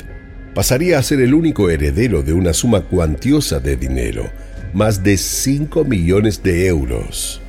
pasaría 0.57 0.97
a 0.97 1.03
ser 1.03 1.21
el 1.21 1.35
único 1.35 1.69
heredero 1.69 2.23
de 2.23 2.33
una 2.33 2.51
suma 2.51 2.81
cuantiosa 2.81 3.59
de 3.59 3.77
dinero, 3.77 4.27
más 4.73 5.03
de 5.03 5.15
5 5.15 5.85
millones 5.85 6.41
de 6.41 6.65
euros. 6.65 7.39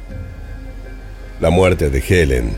La 1.40 1.48
muerte 1.48 1.88
de 1.88 2.04
Helen 2.06 2.50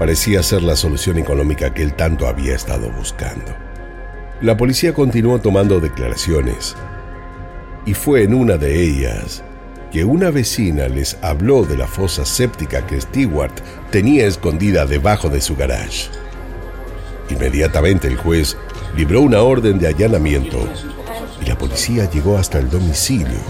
parecía 0.00 0.42
ser 0.42 0.64
la 0.64 0.74
solución 0.74 1.16
económica 1.16 1.72
que 1.72 1.84
él 1.84 1.94
tanto 1.94 2.26
había 2.26 2.56
estado 2.56 2.90
buscando. 2.90 3.54
La 4.40 4.56
policía 4.56 4.92
continuó 4.94 5.40
tomando 5.40 5.78
declaraciones 5.78 6.74
y 7.86 7.94
fue 7.94 8.24
en 8.24 8.34
una 8.34 8.56
de 8.56 8.82
ellas 8.82 9.44
que 9.92 10.04
una 10.04 10.32
vecina 10.32 10.88
les 10.88 11.16
habló 11.22 11.64
de 11.64 11.76
la 11.76 11.86
fosa 11.86 12.24
séptica 12.24 12.84
que 12.84 13.00
Stewart 13.00 13.54
tenía 13.92 14.26
escondida 14.26 14.86
debajo 14.86 15.28
de 15.28 15.40
su 15.40 15.54
garage. 15.54 16.10
Inmediatamente 17.30 18.08
el 18.08 18.16
juez 18.16 18.56
libró 18.96 19.22
una 19.22 19.42
orden 19.42 19.78
de 19.78 19.88
allanamiento 19.88 20.58
y 21.40 21.46
la 21.46 21.56
policía 21.56 22.10
llegó 22.10 22.36
hasta 22.36 22.58
el 22.58 22.68
domicilio, 22.68 23.40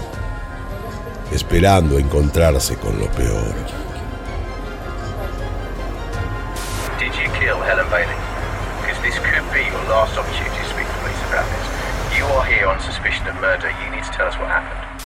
esperando 1.31 1.99
encontrarse 1.99 2.75
con 2.77 2.97
lo 2.99 3.07
peor. 3.11 3.53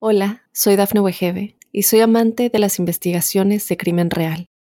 Hola, 0.00 0.42
soy 0.52 0.76
Dafne 0.76 1.00
Wegebe 1.00 1.56
y 1.72 1.82
soy 1.84 2.00
amante 2.00 2.50
de 2.50 2.58
las 2.58 2.78
investigaciones 2.78 3.66
de 3.68 3.76
crimen 3.76 4.10
real. 4.10 4.46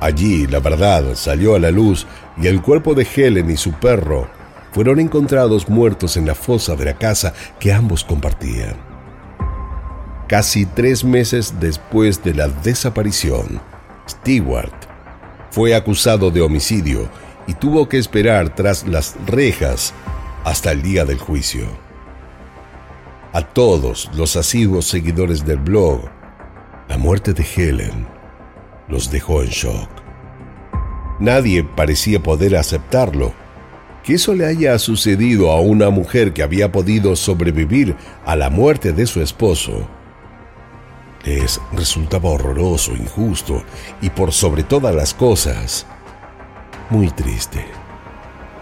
Allí, 0.00 0.46
la 0.46 0.60
verdad 0.60 1.14
salió 1.14 1.54
a 1.54 1.58
la 1.58 1.70
luz 1.70 2.06
y 2.40 2.46
el 2.46 2.62
cuerpo 2.62 2.94
de 2.94 3.06
Helen 3.14 3.50
y 3.50 3.56
su 3.58 3.72
perro 3.72 4.28
fueron 4.72 4.98
encontrados 4.98 5.68
muertos 5.68 6.16
en 6.16 6.26
la 6.26 6.34
fosa 6.34 6.74
de 6.74 6.86
la 6.86 6.94
casa 6.94 7.34
que 7.58 7.70
ambos 7.70 8.02
compartían. 8.02 8.76
Casi 10.26 10.64
tres 10.64 11.04
meses 11.04 11.54
después 11.60 12.22
de 12.24 12.34
la 12.34 12.48
desaparición, 12.48 13.60
Stewart 14.08 14.72
fue 15.50 15.74
acusado 15.74 16.30
de 16.30 16.40
homicidio 16.40 17.08
y 17.46 17.54
tuvo 17.54 17.88
que 17.88 17.98
esperar 17.98 18.54
tras 18.54 18.86
las 18.86 19.16
rejas 19.26 19.92
hasta 20.44 20.70
el 20.70 20.80
día 20.82 21.04
del 21.04 21.18
juicio. 21.18 21.66
A 23.32 23.42
todos 23.42 24.08
los 24.14 24.36
asiduos 24.36 24.86
seguidores 24.86 25.44
del 25.44 25.58
blog, 25.58 26.08
la 26.88 26.96
muerte 26.96 27.34
de 27.34 27.44
Helen 27.44 28.06
los 28.90 29.10
dejó 29.10 29.42
en 29.42 29.48
shock. 29.48 29.88
Nadie 31.18 31.64
parecía 31.64 32.22
poder 32.22 32.56
aceptarlo. 32.56 33.32
Que 34.02 34.14
eso 34.14 34.34
le 34.34 34.46
haya 34.46 34.78
sucedido 34.78 35.50
a 35.50 35.60
una 35.60 35.90
mujer 35.90 36.32
que 36.32 36.42
había 36.42 36.72
podido 36.72 37.14
sobrevivir 37.16 37.94
a 38.24 38.34
la 38.34 38.48
muerte 38.48 38.92
de 38.92 39.06
su 39.06 39.20
esposo 39.20 39.86
les 41.24 41.60
resultaba 41.72 42.30
horroroso, 42.30 42.92
injusto 42.92 43.62
y 44.00 44.10
por 44.10 44.32
sobre 44.32 44.62
todas 44.62 44.94
las 44.94 45.14
cosas, 45.14 45.86
muy 46.88 47.10
triste. 47.10 47.64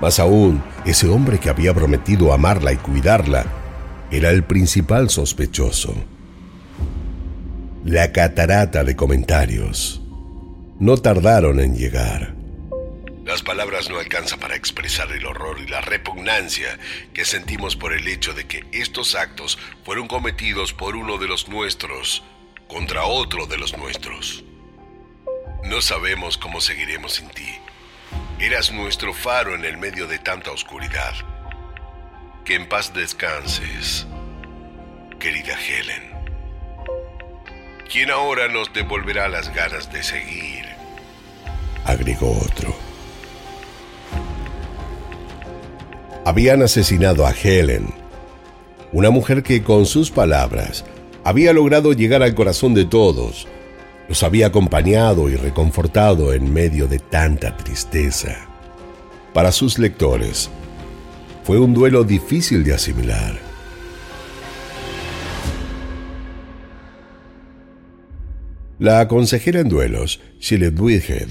Más 0.00 0.18
aún, 0.18 0.62
ese 0.84 1.08
hombre 1.08 1.38
que 1.38 1.50
había 1.50 1.74
prometido 1.74 2.32
amarla 2.32 2.72
y 2.72 2.76
cuidarla 2.76 3.46
era 4.10 4.30
el 4.30 4.44
principal 4.44 5.10
sospechoso. 5.10 5.94
La 7.84 8.12
catarata 8.12 8.84
de 8.84 8.96
comentarios 8.96 9.97
no 10.78 10.96
tardaron 10.96 11.60
en 11.60 11.76
llegar. 11.76 12.34
Las 13.24 13.42
palabras 13.42 13.90
no 13.90 13.98
alcanzan 13.98 14.38
para 14.40 14.56
expresar 14.56 15.10
el 15.12 15.26
horror 15.26 15.58
y 15.60 15.66
la 15.66 15.80
repugnancia 15.80 16.78
que 17.12 17.24
sentimos 17.24 17.76
por 17.76 17.92
el 17.92 18.06
hecho 18.08 18.32
de 18.32 18.46
que 18.46 18.64
estos 18.72 19.14
actos 19.14 19.58
fueron 19.84 20.08
cometidos 20.08 20.72
por 20.72 20.96
uno 20.96 21.18
de 21.18 21.26
los 21.26 21.48
nuestros 21.48 22.22
contra 22.68 23.04
otro 23.04 23.46
de 23.46 23.58
los 23.58 23.76
nuestros. 23.76 24.44
No 25.64 25.80
sabemos 25.82 26.38
cómo 26.38 26.60
seguiremos 26.60 27.14
sin 27.14 27.28
ti. 27.28 27.48
Eras 28.38 28.72
nuestro 28.72 29.12
faro 29.12 29.54
en 29.54 29.64
el 29.64 29.76
medio 29.76 30.06
de 30.06 30.18
tanta 30.18 30.52
oscuridad. 30.52 31.12
Que 32.44 32.54
en 32.54 32.68
paz 32.68 32.94
descanses, 32.94 34.06
querida 35.18 35.58
Helen. 35.60 36.17
¿Quién 37.90 38.11
ahora 38.11 38.48
nos 38.48 38.72
devolverá 38.74 39.29
las 39.29 39.53
ganas 39.55 39.90
de 39.90 40.03
seguir? 40.03 40.66
agregó 41.85 42.38
otro. 42.44 42.77
Habían 46.27 46.61
asesinado 46.61 47.27
a 47.27 47.33
Helen, 47.33 47.94
una 48.92 49.09
mujer 49.09 49.42
que 49.42 49.62
con 49.62 49.87
sus 49.87 50.11
palabras 50.11 50.85
había 51.24 51.55
logrado 51.55 51.94
llegar 51.94 52.22
al 52.22 52.35
corazón 52.35 52.74
de 52.74 52.85
todos, 52.85 53.48
los 54.07 54.22
había 54.22 54.48
acompañado 54.48 55.31
y 55.31 55.37
reconfortado 55.37 56.35
en 56.35 56.53
medio 56.53 56.88
de 56.88 56.98
tanta 56.98 57.57
tristeza. 57.57 58.48
Para 59.33 59.51
sus 59.51 59.79
lectores, 59.79 60.51
fue 61.44 61.59
un 61.59 61.72
duelo 61.72 62.05
difícil 62.05 62.64
de 62.64 62.74
asimilar. 62.74 63.47
La 68.78 69.08
consejera 69.08 69.58
en 69.58 69.68
duelos, 69.68 70.20
Shelley 70.38 70.68
Whitehead, 70.68 71.28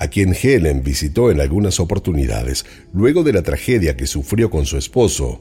a 0.00 0.08
quien 0.08 0.34
Helen 0.34 0.82
visitó 0.82 1.30
en 1.30 1.40
algunas 1.40 1.78
oportunidades 1.78 2.66
luego 2.92 3.22
de 3.22 3.32
la 3.32 3.42
tragedia 3.42 3.96
que 3.96 4.08
sufrió 4.08 4.50
con 4.50 4.66
su 4.66 4.76
esposo, 4.76 5.40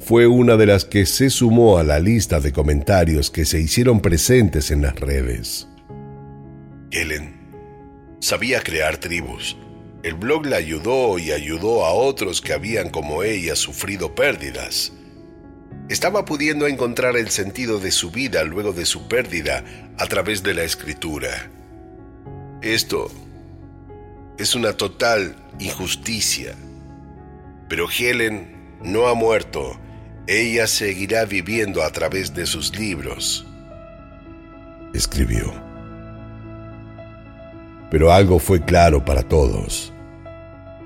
fue 0.00 0.26
una 0.26 0.56
de 0.56 0.66
las 0.66 0.84
que 0.84 1.06
se 1.06 1.30
sumó 1.30 1.78
a 1.78 1.84
la 1.84 2.00
lista 2.00 2.40
de 2.40 2.52
comentarios 2.52 3.30
que 3.30 3.44
se 3.44 3.60
hicieron 3.60 4.00
presentes 4.00 4.72
en 4.72 4.82
las 4.82 4.98
redes. 4.98 5.68
Helen 6.90 7.36
sabía 8.18 8.60
crear 8.60 8.96
tribus. 8.96 9.56
El 10.02 10.14
blog 10.14 10.46
la 10.46 10.56
ayudó 10.56 11.20
y 11.20 11.30
ayudó 11.30 11.84
a 11.84 11.92
otros 11.92 12.40
que 12.40 12.52
habían 12.52 12.90
como 12.90 13.22
ella 13.22 13.54
sufrido 13.54 14.16
pérdidas. 14.16 14.92
Estaba 15.88 16.24
pudiendo 16.24 16.66
encontrar 16.66 17.16
el 17.16 17.30
sentido 17.30 17.80
de 17.80 17.90
su 17.90 18.10
vida 18.10 18.44
luego 18.44 18.72
de 18.72 18.86
su 18.86 19.08
pérdida 19.08 19.64
a 19.98 20.06
través 20.06 20.42
de 20.42 20.54
la 20.54 20.64
escritura. 20.64 21.50
Esto 22.62 23.10
es 24.38 24.54
una 24.54 24.74
total 24.74 25.36
injusticia. 25.58 26.54
Pero 27.68 27.86
Helen 27.90 28.78
no 28.82 29.08
ha 29.08 29.14
muerto 29.14 29.78
ella 30.28 30.66
seguirá 30.66 31.24
viviendo 31.24 31.82
a 31.82 31.90
través 31.90 32.34
de 32.34 32.44
sus 32.44 32.78
libros. 32.78 33.46
Escribió. 34.92 35.54
Pero 37.90 38.12
algo 38.12 38.38
fue 38.38 38.62
claro 38.62 39.02
para 39.06 39.22
todos. 39.22 39.90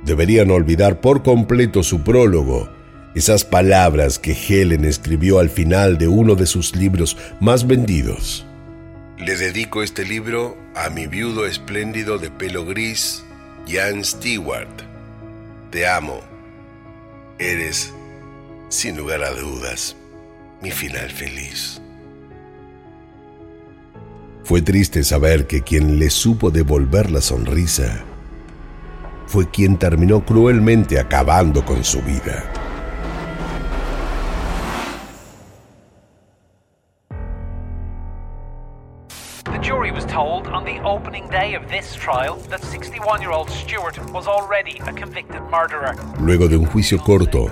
Deberían 0.05 0.53
olvidar 0.53 1.01
por 1.01 1.25
completo 1.25 1.83
su 1.83 2.05
prólogo, 2.05 2.71
esas 3.15 3.45
palabras 3.45 4.19
que 4.19 4.33
Helen 4.33 4.85
escribió 4.85 5.39
al 5.39 5.51
final 5.51 5.99
de 5.99 6.09
uno 6.09 6.35
de 6.35 6.47
sus 6.47 6.75
libros 6.75 7.17
más 7.41 7.67
vendidos. 7.67 8.47
Le 9.19 9.37
dedico 9.37 9.83
este 9.83 10.05
libro 10.05 10.57
a 10.75 10.91
mi 10.91 11.07
viudo 11.07 11.47
espléndido 11.47 12.19
de 12.19 12.31
pelo 12.31 12.65
gris, 12.65 13.23
Jan 13.69 14.05
Stewart. 14.05 14.83
Te 15.71 15.87
amo. 15.87 16.21
Eres 17.39 17.93
sin 18.69 18.97
lugar 18.97 19.23
a 19.23 19.31
dudas, 19.31 19.95
mi 20.63 20.71
final 20.71 21.11
feliz. 21.11 21.81
Fue 24.45 24.63
triste 24.63 25.05
saber 25.05 25.47
que 25.47 25.63
quien 25.63 25.99
le 25.99 26.11
supo 26.11 26.51
devolver 26.51 27.11
la 27.11 27.21
sonrisa 27.21 28.05
fue 29.27 29.49
quien 29.49 29.79
terminó 29.79 30.25
cruelmente 30.25 30.99
acabando 30.99 31.65
con 31.65 31.85
su 31.85 32.03
vida. 32.03 32.62
Opening 40.81 41.29
day 41.29 41.55
of 41.55 41.69
this 41.69 41.95
trial 41.95 42.37
that 42.49 42.61
61-year-old 42.61 43.51
Stewart 43.51 43.99
was 44.13 44.27
already 44.27 44.81
a 44.87 44.93
convicted 44.93 45.43
murderer. 45.51 45.95
Luego 46.21 46.49
de 46.49 46.57
un 46.57 46.67
juicio 46.67 46.99
corto, 46.99 47.51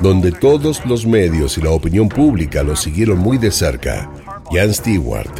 donde 0.00 0.32
todos 0.32 0.84
los 0.86 1.06
medios 1.06 1.58
y 1.58 1.62
la 1.62 1.70
opinión 1.70 2.08
pública 2.08 2.62
lo 2.62 2.76
siguieron 2.76 3.18
muy 3.18 3.38
de 3.38 3.50
cerca, 3.50 4.10
Jan 4.50 4.72
Stewart, 4.72 5.30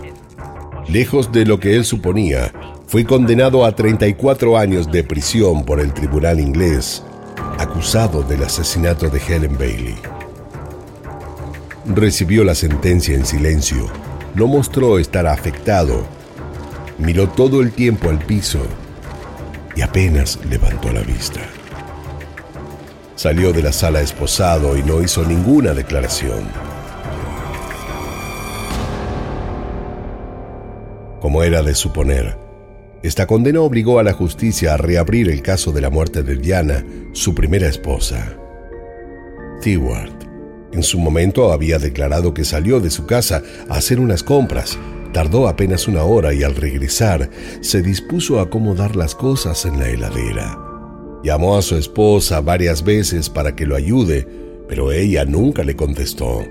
lejos 0.88 1.30
de 1.32 1.44
lo 1.44 1.58
que 1.58 1.76
él 1.76 1.84
suponía, 1.84 2.52
fue 2.86 3.04
condenado 3.04 3.64
a 3.64 3.74
34 3.74 4.58
años 4.58 4.90
de 4.90 5.04
prisión 5.04 5.64
por 5.64 5.80
el 5.80 5.94
tribunal 5.94 6.40
inglés, 6.40 7.04
acusado 7.58 8.22
del 8.22 8.42
asesinato 8.42 9.08
de 9.08 9.20
Helen 9.20 9.56
Bailey. 9.56 9.94
Recibió 11.86 12.44
la 12.44 12.54
sentencia 12.54 13.14
en 13.14 13.24
silencio, 13.24 13.86
no 14.34 14.46
mostró 14.46 14.98
estar 14.98 15.26
afectado, 15.26 16.04
miró 17.00 17.28
todo 17.28 17.60
el 17.60 17.72
tiempo 17.72 18.10
al 18.10 18.18
piso 18.18 18.60
y 19.74 19.82
apenas 19.82 20.38
levantó 20.48 20.92
la 20.92 21.00
vista. 21.00 21.40
Salió 23.14 23.52
de 23.52 23.62
la 23.62 23.72
sala 23.72 24.00
esposado 24.00 24.76
y 24.76 24.82
no 24.82 25.02
hizo 25.02 25.24
ninguna 25.24 25.74
declaración. 25.74 26.48
Como 31.20 31.42
era 31.42 31.62
de 31.62 31.74
suponer, 31.74 32.38
esta 33.02 33.26
condena 33.26 33.60
obligó 33.60 33.98
a 33.98 34.02
la 34.02 34.12
justicia 34.12 34.74
a 34.74 34.76
reabrir 34.76 35.30
el 35.30 35.42
caso 35.42 35.72
de 35.72 35.80
la 35.80 35.90
muerte 35.90 36.22
de 36.22 36.36
Diana, 36.36 36.84
su 37.12 37.34
primera 37.34 37.68
esposa. 37.68 38.36
Stewart, 39.60 40.12
en 40.72 40.82
su 40.82 40.98
momento 40.98 41.52
había 41.52 41.78
declarado 41.78 42.32
que 42.32 42.44
salió 42.44 42.80
de 42.80 42.90
su 42.90 43.04
casa 43.06 43.42
a 43.68 43.76
hacer 43.76 44.00
unas 44.00 44.22
compras. 44.22 44.78
Tardó 45.12 45.48
apenas 45.48 45.88
una 45.88 46.04
hora 46.04 46.32
y 46.32 46.44
al 46.44 46.54
regresar 46.54 47.30
se 47.60 47.82
dispuso 47.82 48.38
a 48.38 48.42
acomodar 48.42 48.94
las 48.94 49.14
cosas 49.14 49.64
en 49.64 49.78
la 49.78 49.88
heladera. 49.88 50.58
Llamó 51.24 51.56
a 51.58 51.62
su 51.62 51.76
esposa 51.76 52.40
varias 52.40 52.84
veces 52.84 53.28
para 53.28 53.56
que 53.56 53.66
lo 53.66 53.74
ayude, 53.74 54.26
pero 54.68 54.92
ella 54.92 55.24
nunca 55.24 55.64
le 55.64 55.74
contestó. 55.74 56.44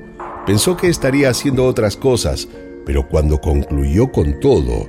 Pensó 0.45 0.75
que 0.75 0.89
estaría 0.89 1.29
haciendo 1.29 1.65
otras 1.65 1.95
cosas, 1.95 2.47
pero 2.85 3.07
cuando 3.07 3.39
concluyó 3.39 4.11
con 4.11 4.39
todo, 4.39 4.87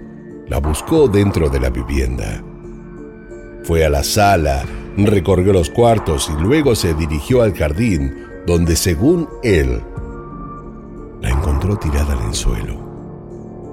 la 0.49 0.59
buscó 0.59 1.07
dentro 1.07 1.49
de 1.49 1.61
la 1.61 1.71
vivienda. 1.71 2.43
Fue 3.63 3.85
a 3.85 3.89
la 3.89 4.03
sala, 4.03 4.65
recorrió 4.97 5.53
los 5.53 5.71
cuartos 5.71 6.31
y 6.37 6.43
luego 6.43 6.75
se 6.75 6.93
dirigió 6.95 7.43
al 7.43 7.55
jardín, 7.55 8.27
donde 8.47 8.75
según 8.75 9.29
él, 9.45 9.81
la 11.21 11.31
encontró 11.31 11.77
tirada 11.77 12.19
en 12.21 12.29
el 12.29 12.35
suelo. 12.35 12.90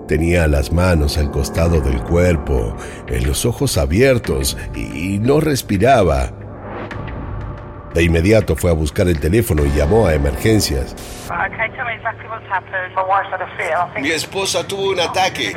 Tenía 0.08 0.48
las 0.48 0.72
manos 0.72 1.17
al 1.17 1.32
costado 1.32 1.82
del 1.82 2.02
cuerpo, 2.02 2.76
los 3.26 3.46
ojos 3.46 3.78
abiertos 3.78 4.58
y 4.74 5.20
no 5.20 5.41
respiraba. 5.41 6.32
De 7.93 8.04
inmediato 8.04 8.56
fue 8.56 8.72
a 8.72 8.74
buscar 8.74 9.08
el 9.08 9.20
teléfono 9.20 9.65
y 9.65 9.72
llamó 9.72 10.08
a 10.08 10.13
emergencias. 10.13 10.96
Mi 14.00 14.12
esposa 14.12 14.65
tuvo 14.65 14.91
un 14.91 15.00
ataque. 15.00 15.54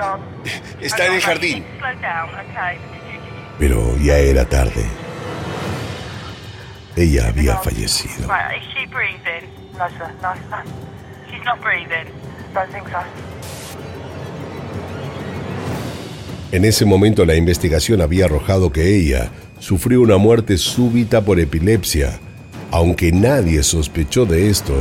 Está 0.80 1.06
en 1.06 1.14
el 1.14 1.20
jardín. 1.20 1.66
Pero 3.58 3.96
ya 3.98 4.16
era 4.16 4.44
tarde. 4.46 4.84
Ella 6.96 7.28
había 7.28 7.56
fallecido. 7.56 8.26
En 16.52 16.64
ese 16.64 16.84
momento 16.84 17.24
la 17.24 17.36
investigación 17.36 18.00
había 18.00 18.24
arrojado 18.24 18.72
que 18.72 18.96
ella 18.96 19.30
sufrió 19.60 20.00
una 20.00 20.16
muerte 20.16 20.58
súbita 20.58 21.20
por 21.24 21.38
epilepsia, 21.38 22.18
aunque 22.72 23.12
nadie 23.12 23.62
sospechó 23.62 24.26
de 24.26 24.50
esto, 24.50 24.74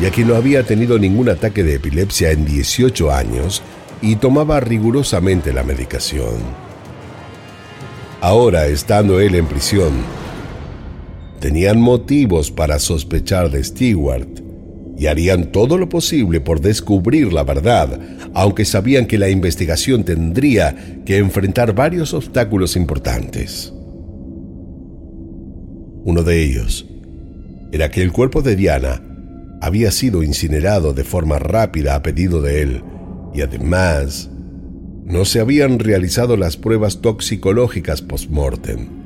ya 0.00 0.10
que 0.10 0.24
no 0.24 0.34
había 0.34 0.64
tenido 0.64 0.98
ningún 0.98 1.28
ataque 1.28 1.62
de 1.62 1.74
epilepsia 1.74 2.32
en 2.32 2.44
18 2.44 3.12
años 3.12 3.62
y 4.02 4.16
tomaba 4.16 4.58
rigurosamente 4.58 5.52
la 5.52 5.62
medicación. 5.62 6.34
Ahora, 8.20 8.66
estando 8.66 9.20
él 9.20 9.36
en 9.36 9.46
prisión, 9.46 9.92
tenían 11.38 11.80
motivos 11.80 12.50
para 12.50 12.80
sospechar 12.80 13.50
de 13.50 13.62
Stewart 13.62 14.43
y 14.96 15.06
harían 15.06 15.52
todo 15.52 15.76
lo 15.78 15.88
posible 15.88 16.40
por 16.40 16.60
descubrir 16.60 17.32
la 17.32 17.44
verdad, 17.44 17.98
aunque 18.32 18.64
sabían 18.64 19.06
que 19.06 19.18
la 19.18 19.28
investigación 19.28 20.04
tendría 20.04 21.02
que 21.04 21.18
enfrentar 21.18 21.74
varios 21.74 22.14
obstáculos 22.14 22.76
importantes. 22.76 23.72
Uno 26.04 26.22
de 26.22 26.42
ellos 26.42 26.86
era 27.72 27.90
que 27.90 28.02
el 28.02 28.12
cuerpo 28.12 28.42
de 28.42 28.56
Diana 28.56 29.02
había 29.60 29.90
sido 29.90 30.22
incinerado 30.22 30.92
de 30.92 31.04
forma 31.04 31.38
rápida 31.38 31.94
a 31.94 32.02
pedido 32.02 32.42
de 32.42 32.62
él 32.62 32.82
y 33.34 33.40
además 33.40 34.30
no 35.04 35.24
se 35.24 35.40
habían 35.40 35.78
realizado 35.78 36.36
las 36.36 36.56
pruebas 36.56 37.00
toxicológicas 37.00 38.00
post-mortem. 38.00 39.03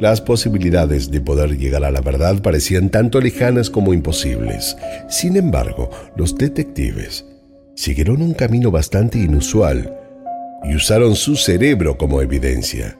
Las 0.00 0.22
posibilidades 0.22 1.10
de 1.10 1.20
poder 1.20 1.58
llegar 1.58 1.84
a 1.84 1.90
la 1.90 2.00
verdad 2.00 2.40
parecían 2.40 2.88
tanto 2.88 3.20
lejanas 3.20 3.68
como 3.68 3.92
imposibles. 3.92 4.74
Sin 5.10 5.36
embargo, 5.36 5.90
los 6.16 6.38
detectives 6.38 7.26
siguieron 7.74 8.22
un 8.22 8.32
camino 8.32 8.70
bastante 8.70 9.18
inusual 9.18 9.94
y 10.64 10.74
usaron 10.74 11.16
su 11.16 11.36
cerebro 11.36 11.98
como 11.98 12.22
evidencia. 12.22 12.96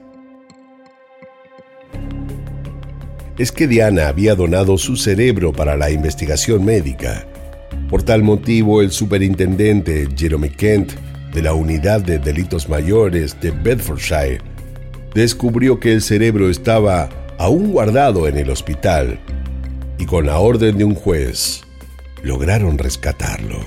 Es 3.39 3.51
que 3.51 3.65
Diana 3.65 4.07
había 4.07 4.35
donado 4.35 4.77
su 4.77 4.95
cerebro 4.95 5.53
para 5.53 5.75
la 5.75 5.89
investigación 5.89 6.63
médica. 6.63 7.25
Por 7.89 8.03
tal 8.03 8.21
motivo, 8.21 8.83
el 8.83 8.91
superintendente 8.91 10.07
Jeremy 10.15 10.51
Kent 10.51 10.91
de 11.33 11.41
la 11.41 11.53
Unidad 11.53 12.01
de 12.01 12.19
Delitos 12.19 12.69
Mayores 12.69 13.35
de 13.41 13.49
Bedfordshire 13.49 14.50
descubrió 15.13 15.79
que 15.79 15.93
el 15.93 16.01
cerebro 16.01 16.49
estaba 16.49 17.09
aún 17.37 17.71
guardado 17.71 18.27
en 18.27 18.37
el 18.37 18.49
hospital 18.49 19.19
y 19.97 20.05
con 20.05 20.25
la 20.25 20.39
orden 20.39 20.77
de 20.77 20.83
un 20.83 20.95
juez 20.95 21.61
lograron 22.23 22.77
rescatarlo. 22.77 23.59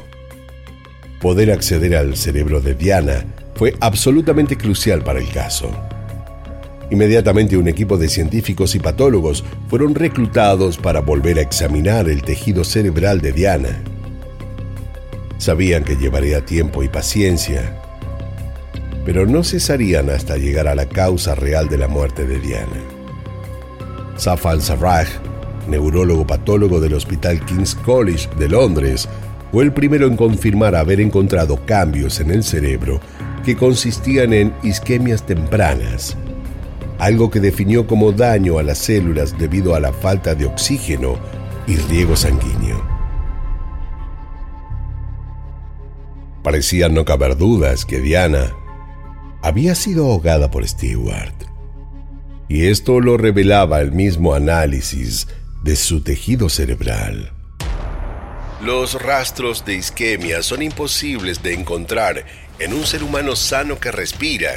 Poder 1.21 1.51
acceder 1.51 1.97
al 1.97 2.17
cerebro 2.17 2.61
de 2.61 2.75
Diana 2.75 3.25
fue 3.55 3.75
absolutamente 3.81 4.57
crucial 4.57 5.03
para 5.03 5.21
el 5.21 5.29
caso. 5.31 5.71
Inmediatamente 6.91 7.57
un 7.57 7.67
equipo 7.67 7.97
de 7.97 8.09
científicos 8.09 8.75
y 8.75 8.79
patólogos 8.79 9.45
fueron 9.69 9.95
reclutados 9.95 10.77
para 10.77 11.01
volver 11.01 11.39
a 11.39 11.43
examinar 11.43 12.09
el 12.09 12.23
tejido 12.23 12.63
cerebral 12.63 13.21
de 13.21 13.33
Diana. 13.33 13.83
Sabían 15.39 15.83
que 15.83 15.97
llevaría 15.97 16.45
tiempo 16.45 16.83
y 16.83 16.89
paciencia, 16.89 17.83
pero 19.05 19.27
no 19.27 19.45
cesarían 19.45 20.11
hasta 20.11 20.37
llegar 20.37 20.67
a 20.67 20.75
la 20.75 20.87
causa 20.87 21.35
real 21.35 21.69
de 21.69 21.79
la 21.79 21.89
muerte 21.89 22.27
de 22.27 22.41
Diana. 22.41 22.81
Safan 24.17 24.61
Sarraj, 24.61 25.09
neurólogo 25.69 26.27
patólogo 26.27 26.81
del 26.81 26.95
Hospital 26.95 27.45
King's 27.45 27.75
College 27.75 28.29
de 28.39 28.49
Londres, 28.49 29.09
fue 29.53 29.65
el 29.65 29.73
primero 29.73 30.07
en 30.07 30.17
confirmar 30.17 30.75
haber 30.75 31.01
encontrado 31.01 31.65
cambios 31.65 32.19
en 32.21 32.31
el 32.31 32.43
cerebro 32.43 33.01
que 33.45 33.57
consistían 33.57 34.33
en 34.33 34.55
isquemias 34.63 35.25
tempranas, 35.27 36.17
algo 36.99 37.31
que 37.31 37.41
definió 37.41 37.87
como 37.87 38.13
daño 38.13 38.59
a 38.59 38.63
las 38.63 38.79
células 38.79 39.39
debido 39.39 39.75
a 39.75 39.81
la 39.81 39.93
falta 39.93 40.35
de 40.35 40.47
oxígeno 40.47 41.19
y 41.67 41.77
riego 41.77 42.17
sanguíneo. 42.17 42.83
Parecía 46.43 46.89
no 46.89 47.05
caber 47.05 47.37
dudas 47.37 47.85
que 47.85 48.01
Diana 48.01 48.55
había 49.45 49.75
sido 49.75 50.07
ahogada 50.07 50.51
por 50.51 50.67
Stewart. 50.67 51.35
Y 52.49 52.69
esto 52.69 53.01
lo 53.01 53.19
revelaba 53.19 53.83
el 53.83 53.93
mismo 53.93 54.33
análisis 54.33 55.29
de 55.63 55.77
su 55.77 56.01
tejido 56.01 56.49
cerebral. 56.49 57.31
Los 58.63 58.95
rastros 59.03 59.67
de 59.67 59.75
isquemia 59.75 60.43
son 60.43 60.63
imposibles 60.63 61.43
de 61.43 61.53
encontrar 61.53 62.25
en 62.59 62.73
un 62.73 62.87
ser 62.87 63.03
humano 63.03 63.37
sano 63.37 63.79
que 63.79 63.93
respira, 63.93 64.53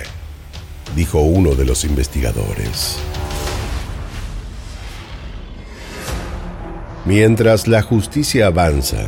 dijo 0.95 1.19
uno 1.19 1.53
de 1.53 1.65
los 1.65 1.83
investigadores. 1.83 2.97
Mientras 7.03 7.67
la 7.67 7.81
justicia 7.81 8.47
avanza, 8.47 9.05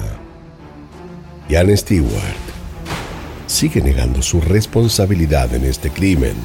Jan 1.49 1.75
Stewart 1.77 2.48
sigue 3.49 3.81
negando 3.81 4.21
su 4.21 4.39
responsabilidad 4.41 5.53
en 5.55 5.65
este 5.65 5.89
crimen 5.89 6.35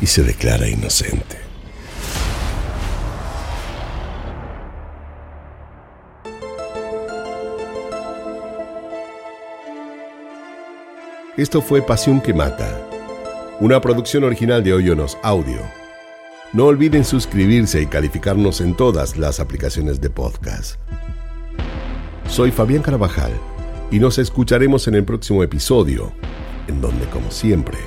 y 0.00 0.06
se 0.06 0.22
declara 0.22 0.66
inocente. 0.66 1.36
Esto 11.36 11.60
fue 11.60 11.82
Pasión 11.82 12.20
que 12.20 12.32
Mata, 12.32 12.80
una 13.60 13.80
producción 13.80 14.24
original 14.24 14.64
de 14.64 14.72
Hoyonos 14.72 15.18
Audio. 15.22 15.60
No 16.54 16.66
olviden 16.66 17.04
suscribirse 17.04 17.82
y 17.82 17.86
calificarnos 17.86 18.62
en 18.62 18.74
todas 18.74 19.16
las 19.16 19.40
aplicaciones 19.40 20.00
de 20.00 20.08
podcast. 20.08 20.80
Soy 22.28 22.50
Fabián 22.50 22.82
Carabajal 22.82 23.32
y 23.90 23.98
nos 23.98 24.18
escucharemos 24.18 24.86
en 24.88 24.94
el 24.94 25.04
próximo 25.04 25.42
episodio, 25.42 26.12
en 26.68 26.80
donde, 26.80 27.06
como 27.06 27.30
siempre, 27.30 27.78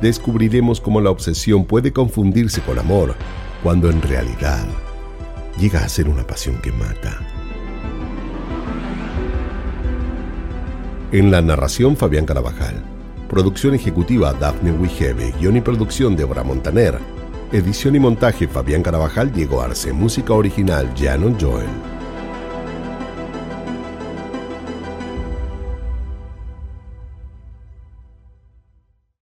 descubriremos 0.00 0.80
cómo 0.80 1.00
la 1.00 1.10
obsesión 1.10 1.64
puede 1.64 1.92
confundirse 1.92 2.60
con 2.60 2.78
amor 2.78 3.14
cuando 3.62 3.88
en 3.90 4.02
realidad 4.02 4.66
llega 5.58 5.84
a 5.84 5.88
ser 5.88 6.08
una 6.08 6.26
pasión 6.26 6.60
que 6.60 6.72
mata. 6.72 7.20
En 11.12 11.30
la 11.30 11.40
narración 11.40 11.96
Fabián 11.96 12.26
Carabajal. 12.26 12.82
Producción 13.28 13.74
ejecutiva 13.74 14.32
Daphne 14.32 14.72
Wigebe, 14.72 15.32
guion 15.40 15.56
y 15.56 15.60
producción 15.60 16.16
Débora 16.16 16.42
Montaner. 16.42 16.98
Edición 17.52 17.94
y 17.94 18.00
montaje 18.00 18.48
Fabián 18.48 18.82
Carabajal, 18.82 19.32
Diego 19.32 19.60
Arce. 19.60 19.92
Música 19.92 20.34
original 20.34 20.92
Janon 20.96 21.38
Joel. 21.40 21.93